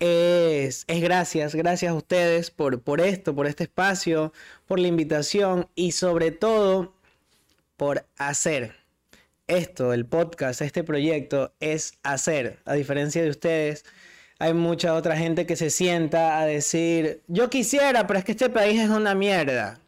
[0.00, 4.32] es, es gracias, gracias a ustedes por, por esto, por este espacio,
[4.66, 6.94] por la invitación y sobre todo
[7.76, 8.74] por hacer
[9.46, 13.84] esto, el podcast, este proyecto, es hacer, a diferencia de ustedes.
[14.38, 18.50] Hay mucha otra gente que se sienta a decir, yo quisiera, pero es que este
[18.50, 19.80] país es una mierda.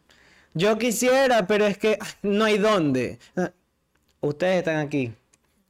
[0.53, 3.19] Yo quisiera, pero es que no hay dónde.
[3.35, 3.51] Ah,
[4.21, 5.13] Ustedes están aquí.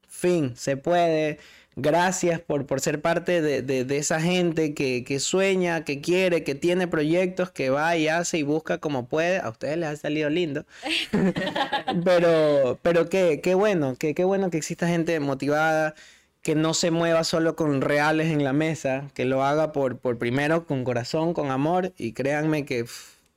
[0.08, 1.40] Fin, se puede.
[1.82, 6.44] Gracias por, por ser parte de, de- de esa gente que, que sueña, que quiere,
[6.44, 9.38] que tiene proyectos, que va y hace y busca como puede.
[9.40, 10.66] A ustedes les ha salido lindo.
[12.04, 15.96] pero, pero qué, qué bueno, qué, qué bueno que exista gente motivada,
[16.42, 20.18] que no se mueva solo con reales en la mesa, que lo haga por, por
[20.18, 22.86] primero con corazón, con amor, y créanme que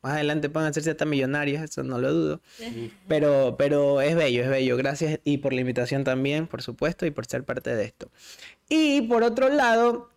[0.03, 2.41] más adelante pueden hacerse hasta millonarios, eso no lo dudo.
[3.09, 4.77] Pero, pero es bello, es bello.
[4.77, 8.11] Gracias y por la invitación también, por supuesto, y por ser parte de esto.
[8.69, 10.11] Y por otro lado,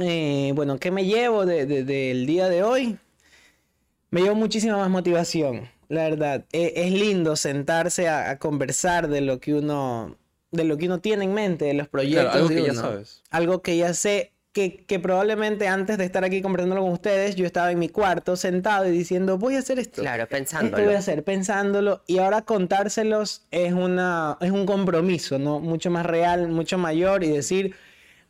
[0.00, 2.98] eh, bueno, ¿qué me llevo de- de- del día de hoy?
[4.10, 6.44] Me llevo muchísima más motivación, la verdad.
[6.52, 10.16] Eh, es lindo sentarse a, a conversar de lo que uno,
[10.50, 12.72] de lo que uno tiene en mente, de los proyectos Claro, algo de que ya
[12.72, 12.80] uno.
[12.80, 13.22] sabes.
[13.30, 17.46] Algo que ya sé, que, que probablemente antes de estar aquí conversándolo con ustedes, yo
[17.46, 20.02] estaba en mi cuarto sentado y diciendo, voy a hacer esto.
[20.02, 20.90] Claro, Esto voy pensándolo.
[20.90, 25.60] a hacer, pensándolo, y ahora contárselos es, una, es un compromiso, ¿no?
[25.60, 27.76] Mucho más real, mucho mayor, y decir,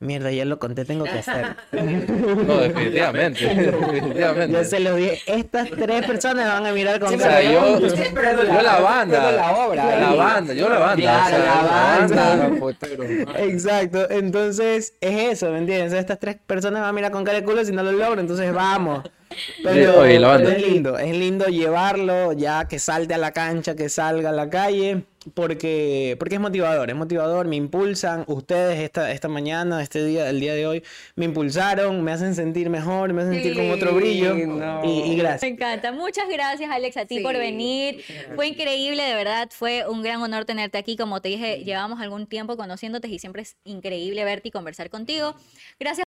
[0.01, 1.57] mierda, ya lo conté, tengo que hacer.
[1.73, 3.45] No, definitivamente.
[3.55, 4.53] definitivamente.
[4.53, 7.79] ya se lo dije, estas tres personas van a mirar con O cara yo, "Oh,
[7.81, 9.33] yo la banda.
[9.33, 11.03] la obra, La banda, yo la banda.
[11.03, 13.41] Claro, o sea, la banda.
[13.41, 15.93] Exacto, entonces es eso, ¿me entiendes?
[15.93, 18.53] Estas tres personas van a mirar con cara de culo si no lo logro, entonces
[18.53, 19.03] vamos.
[19.63, 20.49] Pero, Oye, la banda.
[20.49, 24.33] pero es lindo, es lindo llevarlo ya que salte a la cancha, que salga a
[24.33, 25.05] la calle,
[25.35, 30.41] porque, porque es motivador, es motivador, me impulsan, ustedes esta, esta mañana, este día, el
[30.41, 30.83] día de hoy,
[31.15, 35.17] me impulsaron, me hacen sentir mejor, me hacen sentir con otro brillo y, y Me
[35.17, 35.43] gracias.
[35.51, 35.93] encanta.
[35.93, 38.03] Muchas gracias, Alex, a ti por Sí, venir.
[38.35, 39.49] Fue increíble, de verdad.
[39.51, 40.97] Fue un gran honor tenerte aquí.
[40.97, 45.35] Como te dije, llevamos algún tiempo conociéndote y siempre es increíble verte y conversar contigo.
[45.79, 45.99] Gracias.